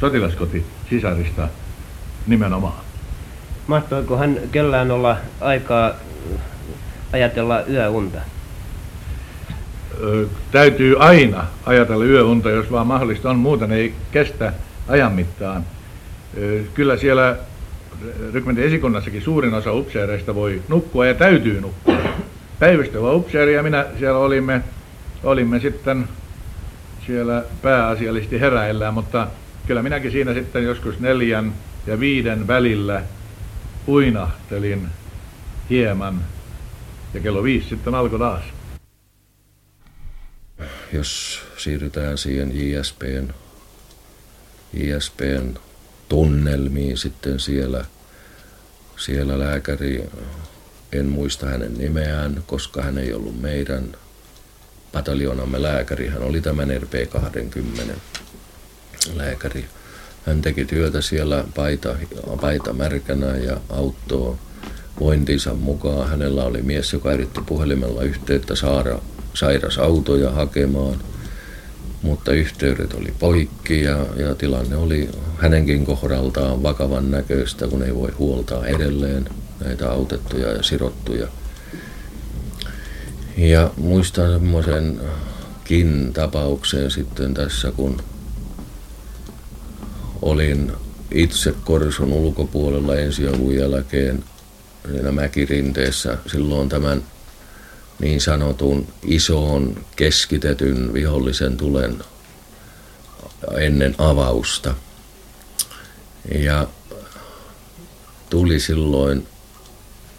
sotilaskotisisarista 0.00 1.48
nimenomaan. 2.26 2.84
Mahtoiko 3.66 4.16
hän 4.16 4.38
kellään 4.52 4.90
olla 4.90 5.16
aikaa 5.40 5.90
ajatella 7.12 7.62
yöunta? 7.70 8.18
Ö, 10.02 10.26
täytyy 10.52 10.96
aina 10.98 11.46
ajatella 11.66 12.04
yöunta, 12.04 12.50
jos 12.50 12.72
vaan 12.72 12.86
mahdollista 12.86 13.30
on, 13.30 13.36
muuten 13.36 13.72
ei 13.72 13.94
kestä 14.12 14.52
ajan 14.88 15.12
mittaan. 15.12 15.64
Ö, 16.38 16.60
kyllä 16.74 16.96
siellä 16.96 17.36
rykmentin 18.32 18.64
esikunnassakin 18.64 19.22
suurin 19.22 19.54
osa 19.54 19.72
upseereista 19.72 20.34
voi 20.34 20.62
nukkua 20.68 21.06
ja 21.06 21.14
täytyy 21.14 21.60
nukkua. 21.60 21.98
Päivystävä 22.58 23.12
upseeri 23.12 23.54
ja 23.54 23.62
minä 23.62 23.86
siellä 23.98 24.18
olimme, 24.18 24.62
olimme 25.24 25.60
sitten 25.60 26.08
siellä 27.06 27.44
pääasiallisesti 27.62 28.40
heräillään, 28.40 28.94
mutta 28.94 29.26
kyllä 29.66 29.82
minäkin 29.82 30.12
siinä 30.12 30.34
sitten 30.34 30.64
joskus 30.64 31.00
neljän 31.00 31.52
ja 31.86 32.00
viiden 32.00 32.46
välillä 32.46 33.02
uinahtelin 33.88 34.88
hieman 35.70 36.20
ja 37.14 37.20
kello 37.20 37.42
viisi 37.42 37.68
sitten 37.68 37.94
alkoi 37.94 38.18
taas. 38.18 38.42
Jos 40.92 41.40
siirrytään 41.56 42.18
siihen 42.18 42.52
JSPn, 42.54 43.28
JSPn 44.72 45.54
tunnelmiin 46.08 46.98
sitten 46.98 47.40
siellä, 47.40 47.84
siellä 48.96 49.38
lääkäri, 49.38 50.04
en 50.92 51.06
muista 51.06 51.46
hänen 51.46 51.74
nimeään, 51.74 52.42
koska 52.46 52.82
hän 52.82 52.98
ei 52.98 53.12
ollut 53.12 53.40
meidän 53.40 53.96
pataljonamme 54.92 55.62
lääkäri, 55.62 56.08
hän 56.08 56.22
oli 56.22 56.40
tämän 56.40 56.68
RP20 56.68 57.92
lääkäri. 59.14 59.64
Hän 60.26 60.42
teki 60.42 60.64
työtä 60.64 61.00
siellä 61.00 61.44
paita, 61.54 61.96
paita 62.40 62.72
märkänä 62.72 63.36
ja 63.36 63.60
auttoi 63.68 64.36
vointinsa 65.00 65.54
mukaan. 65.54 66.08
Hänellä 66.08 66.44
oli 66.44 66.62
mies, 66.62 66.92
joka 66.92 67.12
yritti 67.12 67.40
puhelimella 67.46 68.02
yhteyttä 68.02 68.54
saada 68.54 68.98
sairasautoja 69.34 70.30
hakemaan, 70.30 70.96
mutta 72.02 72.32
yhteydet 72.32 72.94
oli 72.94 73.14
poikki 73.18 73.82
ja, 73.82 74.06
ja 74.16 74.34
tilanne 74.34 74.76
oli 74.76 75.08
hänenkin 75.36 75.86
kohdaltaan 75.86 76.62
vakavan 76.62 77.10
näköistä, 77.10 77.68
kun 77.68 77.82
ei 77.82 77.94
voi 77.94 78.10
huoltaa 78.18 78.66
edelleen 78.66 79.28
näitä 79.64 79.90
autettuja 79.90 80.52
ja 80.52 80.62
sirottuja. 80.62 81.28
Ja 83.36 83.70
muistan 83.76 84.32
semmoisenkin 84.32 86.12
tapauksen 86.12 86.90
sitten 86.90 87.34
tässä, 87.34 87.72
kun 87.76 88.02
olin 90.22 90.72
itse 91.10 91.54
Korsun 91.64 92.12
ulkopuolella 92.12 92.96
ensiavun 92.96 93.54
jälkeen 93.54 94.24
siinä 94.90 95.12
mäkirinteessä 95.12 96.18
silloin 96.26 96.68
tämän 96.68 97.02
niin 97.98 98.20
sanotun 98.20 98.86
isoon 99.02 99.84
keskitetyn 99.96 100.92
vihollisen 100.92 101.56
tulen 101.56 102.04
ennen 103.58 103.94
avausta. 103.98 104.74
Ja 106.34 106.66
tuli 108.30 108.60
silloin 108.60 109.26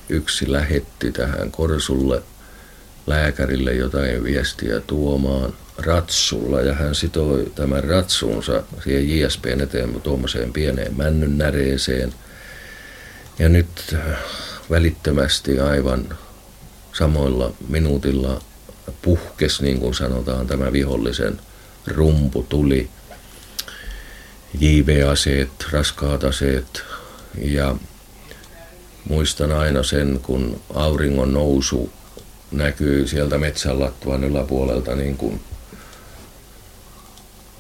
yksi 0.10 0.52
lähetti 0.52 1.12
tähän 1.12 1.52
Korsulle 1.52 2.24
lääkärille 3.08 3.74
jotain 3.74 4.24
viestiä 4.24 4.80
tuomaan 4.80 5.54
ratsulla 5.78 6.62
ja 6.62 6.74
hän 6.74 6.96
sitoi 6.96 7.52
tämän 7.56 7.84
ratsuunsa 7.84 8.64
siihen 8.84 9.20
JSPn 9.20 9.62
eteen 9.62 10.02
tuommoiseen 10.02 10.54
pieneen 10.54 10.98
männyn 10.98 11.38
näreeseen. 11.38 12.14
Ja 13.40 13.50
nyt 13.50 13.96
välittömästi 14.70 15.60
aivan 15.60 16.18
samoilla 16.94 17.52
minuutilla 17.68 18.42
puhkes, 19.02 19.62
niin 19.62 19.80
kuin 19.80 19.94
sanotaan, 19.94 20.48
tämä 20.48 20.72
vihollisen 20.72 21.40
rumpu 21.88 22.46
tuli. 22.50 22.90
JV-aseet, 24.60 25.50
raskaat 25.72 26.24
aseet 26.24 26.84
ja 27.42 27.76
muistan 29.10 29.52
aina 29.52 29.84
sen, 29.84 30.20
kun 30.24 30.62
auringon 30.74 31.34
nousu 31.34 31.90
näkyy 32.52 33.08
sieltä 33.08 33.38
metsän 33.38 33.80
lattuan 33.80 34.24
yläpuolelta 34.24 34.96
niin 34.96 35.18
kuin 35.18 35.42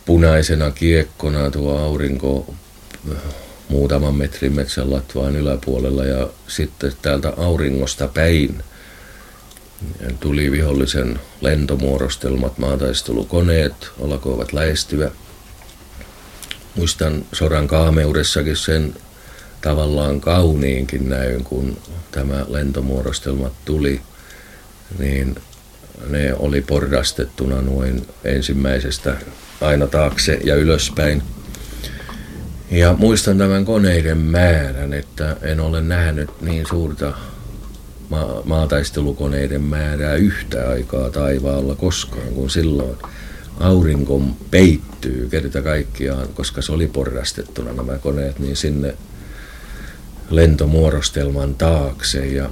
punaisena 0.05 0.71
kiekkona 0.71 1.51
tuo 1.51 1.77
aurinko 1.77 2.53
muutaman 3.69 4.15
metrin 4.15 4.55
metsän 4.55 4.91
latvaan 4.91 5.35
yläpuolella 5.35 6.05
ja 6.05 6.29
sitten 6.47 6.93
täältä 7.01 7.33
auringosta 7.37 8.07
päin 8.07 8.63
tuli 10.19 10.51
vihollisen 10.51 11.19
lentomuodostelmat, 11.41 12.57
maataistelukoneet 12.57 13.73
alkoivat 14.03 14.53
lähestyä. 14.53 15.11
Muistan 16.75 17.25
sodan 17.33 17.67
kaameudessakin 17.67 18.57
sen 18.57 18.95
tavallaan 19.61 20.21
kauniinkin 20.21 21.09
näyn, 21.09 21.43
kun 21.43 21.77
tämä 22.11 22.45
lentomuodostelmat 22.47 23.53
tuli, 23.65 24.01
niin 24.99 25.35
ne 26.09 26.33
oli 26.33 26.61
porrastettuna 26.61 27.61
noin 27.61 28.07
ensimmäisestä 28.23 29.17
aina 29.61 29.87
taakse 29.87 30.39
ja 30.43 30.55
ylöspäin. 30.55 31.23
Ja 32.73 32.95
muistan 32.99 33.37
tämän 33.37 33.65
koneiden 33.65 34.17
määrän, 34.17 34.93
että 34.93 35.37
en 35.41 35.59
ole 35.59 35.81
nähnyt 35.81 36.29
niin 36.41 36.65
suurta 36.65 37.13
ma- 38.09 38.41
maataistelukoneiden 38.45 39.61
määrää 39.61 40.15
yhtä 40.15 40.69
aikaa 40.69 41.09
taivaalla 41.09 41.75
koskaan 41.75 42.27
kuin 42.33 42.49
silloin. 42.49 42.97
Aurinko 43.59 44.21
peittyy 44.51 45.27
kerta 45.29 45.61
kaikkiaan, 45.61 46.27
koska 46.27 46.61
se 46.61 46.71
oli 46.71 46.87
porrastettuna 46.87 47.73
nämä 47.73 47.97
koneet, 47.97 48.39
niin 48.39 48.55
sinne 48.55 48.95
lentomuodostelman 50.29 51.55
taakse 51.55 52.25
ja 52.25 52.49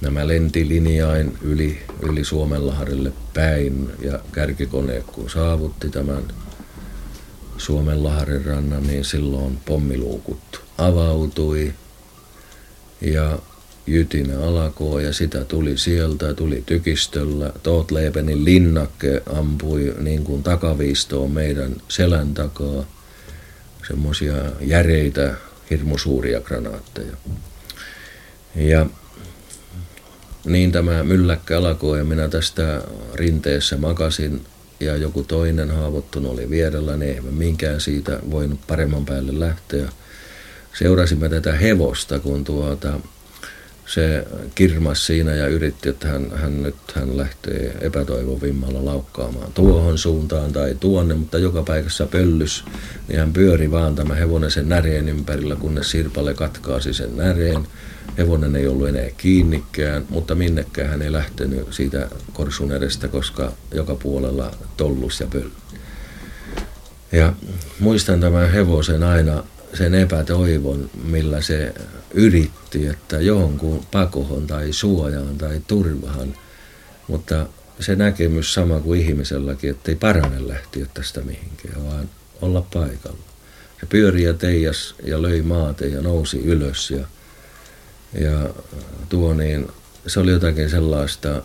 nämä 0.00 0.28
lenti 0.28 0.68
linjain 0.68 1.38
yli, 1.42 1.78
yli 2.02 2.24
Suomenlahdelle 2.24 3.12
päin 3.34 3.90
ja 4.00 4.18
kärkikone 4.32 5.02
kun 5.06 5.30
saavutti 5.30 5.90
tämän 5.90 6.22
Suomenlahden 7.58 8.44
rannan, 8.44 8.86
niin 8.86 9.04
silloin 9.04 9.58
pommiluukut 9.64 10.62
avautui 10.78 11.74
ja 13.00 13.38
jytinä 13.86 14.40
alkoi 14.40 15.04
ja 15.04 15.12
sitä 15.12 15.44
tuli 15.44 15.78
sieltä, 15.78 16.34
tuli 16.34 16.62
tykistöllä. 16.66 17.52
Tootleepenin 17.62 18.44
linnakke 18.44 19.22
ampui 19.32 19.94
niin 20.00 20.24
kuin 20.24 20.42
takaviistoon 20.42 21.30
meidän 21.30 21.76
selän 21.88 22.34
takaa 22.34 22.84
semmoisia 23.88 24.34
järeitä, 24.60 25.34
hirmusuuria 25.70 26.40
granaatteja. 26.40 27.16
Ja 28.54 28.86
niin 30.44 30.72
tämä 30.72 31.04
mylläkkä 31.04 31.58
alkoi 31.58 31.98
ja 31.98 32.04
minä 32.04 32.28
tästä 32.28 32.82
rinteessä 33.14 33.76
makasin 33.76 34.46
ja 34.84 34.96
joku 34.96 35.22
toinen 35.22 35.70
haavoittunut 35.70 36.32
oli 36.32 36.50
vierellä, 36.50 36.96
niin 36.96 37.10
eihän 37.10 37.34
minkään 37.34 37.80
siitä 37.80 38.18
voinut 38.30 38.60
paremman 38.66 39.04
päälle 39.04 39.40
lähteä. 39.40 39.88
Seurasimme 40.78 41.28
tätä 41.28 41.52
hevosta, 41.52 42.18
kun 42.18 42.44
tuota, 42.44 43.00
se 43.94 44.26
kirmas 44.54 45.06
siinä 45.06 45.34
ja 45.34 45.46
yritti, 45.46 45.88
että 45.88 46.08
hän, 46.08 46.30
hän 46.34 46.62
nyt 46.62 46.74
hän 46.94 47.16
lähtee 47.16 47.76
epätoivovimmalla 47.80 48.84
laukkaamaan 48.84 49.52
tuohon 49.52 49.98
suuntaan 49.98 50.52
tai 50.52 50.76
tuonne, 50.80 51.14
mutta 51.14 51.38
joka 51.38 51.62
paikassa 51.62 52.06
pöllys, 52.06 52.64
niin 53.08 53.18
hän 53.18 53.32
pyöri 53.32 53.70
vaan 53.70 53.94
tämä 53.94 54.14
hevonen 54.14 54.50
sen 54.50 54.68
näreen 54.68 55.08
ympärillä, 55.08 55.56
kunnes 55.56 55.90
Sirpalle 55.90 56.34
katkaasi 56.34 56.94
sen 56.94 57.16
näreen. 57.16 57.66
Hevonen 58.18 58.56
ei 58.56 58.66
ollut 58.66 58.88
enää 58.88 59.10
kiinnikkään, 59.16 60.04
mutta 60.08 60.34
minnekään 60.34 60.90
hän 60.90 61.02
ei 61.02 61.12
lähtenyt 61.12 61.72
siitä 61.72 62.08
korsun 62.32 62.72
edestä, 62.72 63.08
koska 63.08 63.52
joka 63.74 63.94
puolella 63.94 64.54
tollus 64.76 65.20
ja 65.20 65.26
pöl. 65.26 65.48
Ja 67.12 67.32
muistan 67.80 68.20
tämän 68.20 68.50
hevosen 68.50 69.02
aina 69.02 69.44
sen 69.74 69.94
epätoivon, 69.94 70.90
millä 71.04 71.40
se 71.40 71.74
yritti, 72.14 72.86
että 72.86 73.20
jonkun 73.20 73.86
pakohon 73.90 74.46
tai 74.46 74.72
suojaan 74.72 75.38
tai 75.38 75.60
turvahan, 75.66 76.34
mutta 77.08 77.46
se 77.80 77.96
näkemys 77.96 78.54
sama 78.54 78.80
kuin 78.80 79.00
ihmiselläkin, 79.00 79.70
että 79.70 79.90
ei 79.90 79.96
parane 79.96 80.48
lähteä 80.48 80.86
tästä 80.94 81.20
mihinkään, 81.20 81.86
vaan 81.86 82.08
olla 82.42 82.66
paikalla. 82.72 83.18
Se 83.80 83.86
pyöri 83.86 84.22
ja 84.22 84.34
teijas 84.34 84.94
ja 85.04 85.22
löi 85.22 85.42
maate 85.42 85.86
ja 85.86 86.00
nousi 86.00 86.38
ylös 86.38 86.90
ja, 86.90 87.06
ja 88.20 88.50
tuo 89.08 89.34
niin, 89.34 89.68
se 90.06 90.20
oli 90.20 90.30
jotakin 90.30 90.70
sellaista 90.70 91.42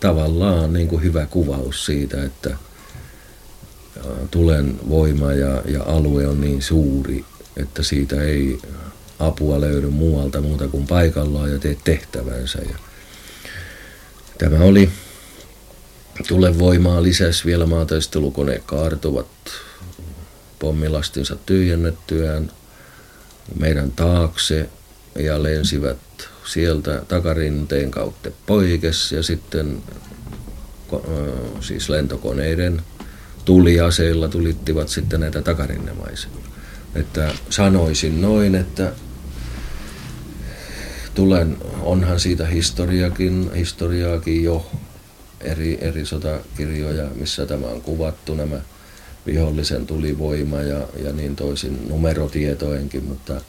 tavallaan 0.00 0.72
niin 0.72 0.88
kuin 0.88 1.02
hyvä 1.02 1.26
kuvaus 1.26 1.86
siitä, 1.86 2.24
että 2.24 2.56
tulen 4.30 4.80
voima 4.88 5.32
ja, 5.32 5.62
ja 5.66 5.82
alue 5.82 6.28
on 6.28 6.40
niin 6.40 6.62
suuri, 6.62 7.24
että 7.56 7.82
siitä 7.82 8.22
ei 8.22 8.58
apua 9.18 9.60
löydy 9.60 9.90
muualta 9.90 10.40
muuta 10.40 10.68
kuin 10.68 10.86
paikallaan 10.86 11.52
ja 11.52 11.58
teet 11.58 11.78
tehtävänsä. 11.84 12.58
Ja 12.58 12.78
tämä 14.38 14.64
oli 14.64 14.90
tule 16.28 16.58
voimaa 16.58 17.02
lisäs 17.02 17.46
vielä 17.46 17.66
maataistelukone 17.66 18.62
kaartuvat 18.66 19.26
pommilastinsa 20.58 21.36
tyhjennettyään 21.46 22.50
meidän 23.58 23.92
taakse 23.92 24.68
ja 25.18 25.42
lensivät 25.42 25.98
sieltä 26.44 27.02
takarinteen 27.08 27.90
kautta 27.90 28.30
poikes 28.46 29.12
ja 29.12 29.22
sitten 29.22 29.82
siis 31.60 31.88
lentokoneiden 31.88 32.82
tuliaseilla 33.44 34.28
tulittivat 34.28 34.88
sitten 34.88 35.20
näitä 35.20 35.42
takarinnemaisia. 35.42 36.30
Että 36.94 37.34
sanoisin 37.50 38.20
noin, 38.20 38.54
että 38.54 38.92
tulen, 41.14 41.56
onhan 41.80 42.20
siitä 42.20 42.46
historiakin, 42.46 43.50
historiaakin 43.54 44.44
jo 44.44 44.70
eri, 45.40 45.78
eri 45.80 46.06
sotakirjoja, 46.06 47.04
missä 47.14 47.46
tämä 47.46 47.66
on 47.66 47.82
kuvattu, 47.82 48.34
nämä 48.34 48.60
vihollisen 49.26 49.86
tulivoima 49.86 50.60
ja, 50.60 50.88
ja 51.04 51.12
niin 51.12 51.36
toisin 51.36 51.88
numerotietojenkin, 51.88 53.04
mutta 53.04 53.40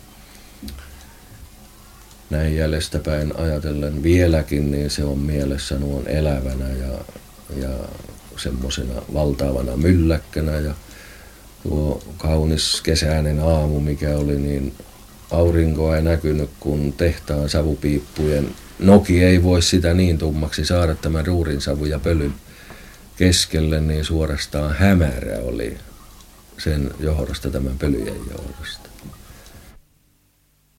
näin 2.30 2.56
jäljestäpäin 2.56 3.40
ajatellen 3.40 4.04
vieläkin, 4.04 4.72
niin 4.72 4.90
se 4.90 5.04
on 5.04 5.20
mielessä 5.20 5.80
nuon 5.80 6.08
elävänä 6.08 6.70
ja, 6.70 6.98
ja 7.62 7.70
semmoisena 8.38 9.02
valtavana 9.14 9.78
mylläkkänä 9.78 10.52
ja 10.52 10.74
tuo 11.64 12.04
kaunis 12.18 12.82
kesäinen 12.82 13.40
aamu, 13.40 13.80
mikä 13.80 14.18
oli, 14.18 14.40
niin 14.40 14.74
aurinkoa 15.32 15.96
ei 15.96 16.02
näkynyt, 16.02 16.50
kun 16.60 16.94
tehtaan 16.94 17.50
savupiippujen 17.50 18.50
noki 18.80 19.24
ei 19.24 19.44
voi 19.44 19.62
sitä 19.62 19.94
niin 19.94 20.18
tummaksi 20.18 20.66
saada 20.66 20.96
tämän 20.96 21.26
ruurin 21.26 21.62
savu 21.62 21.86
ja 21.86 22.00
pölyn 22.00 22.34
keskelle, 23.18 23.82
niin 23.82 24.06
suorastaan 24.06 24.76
hämärä 24.76 25.40
oli 25.44 25.78
sen 26.58 26.92
johdosta, 27.00 27.50
tämän 27.50 27.78
pölyjen 27.78 28.20
johdosta. 28.32 28.95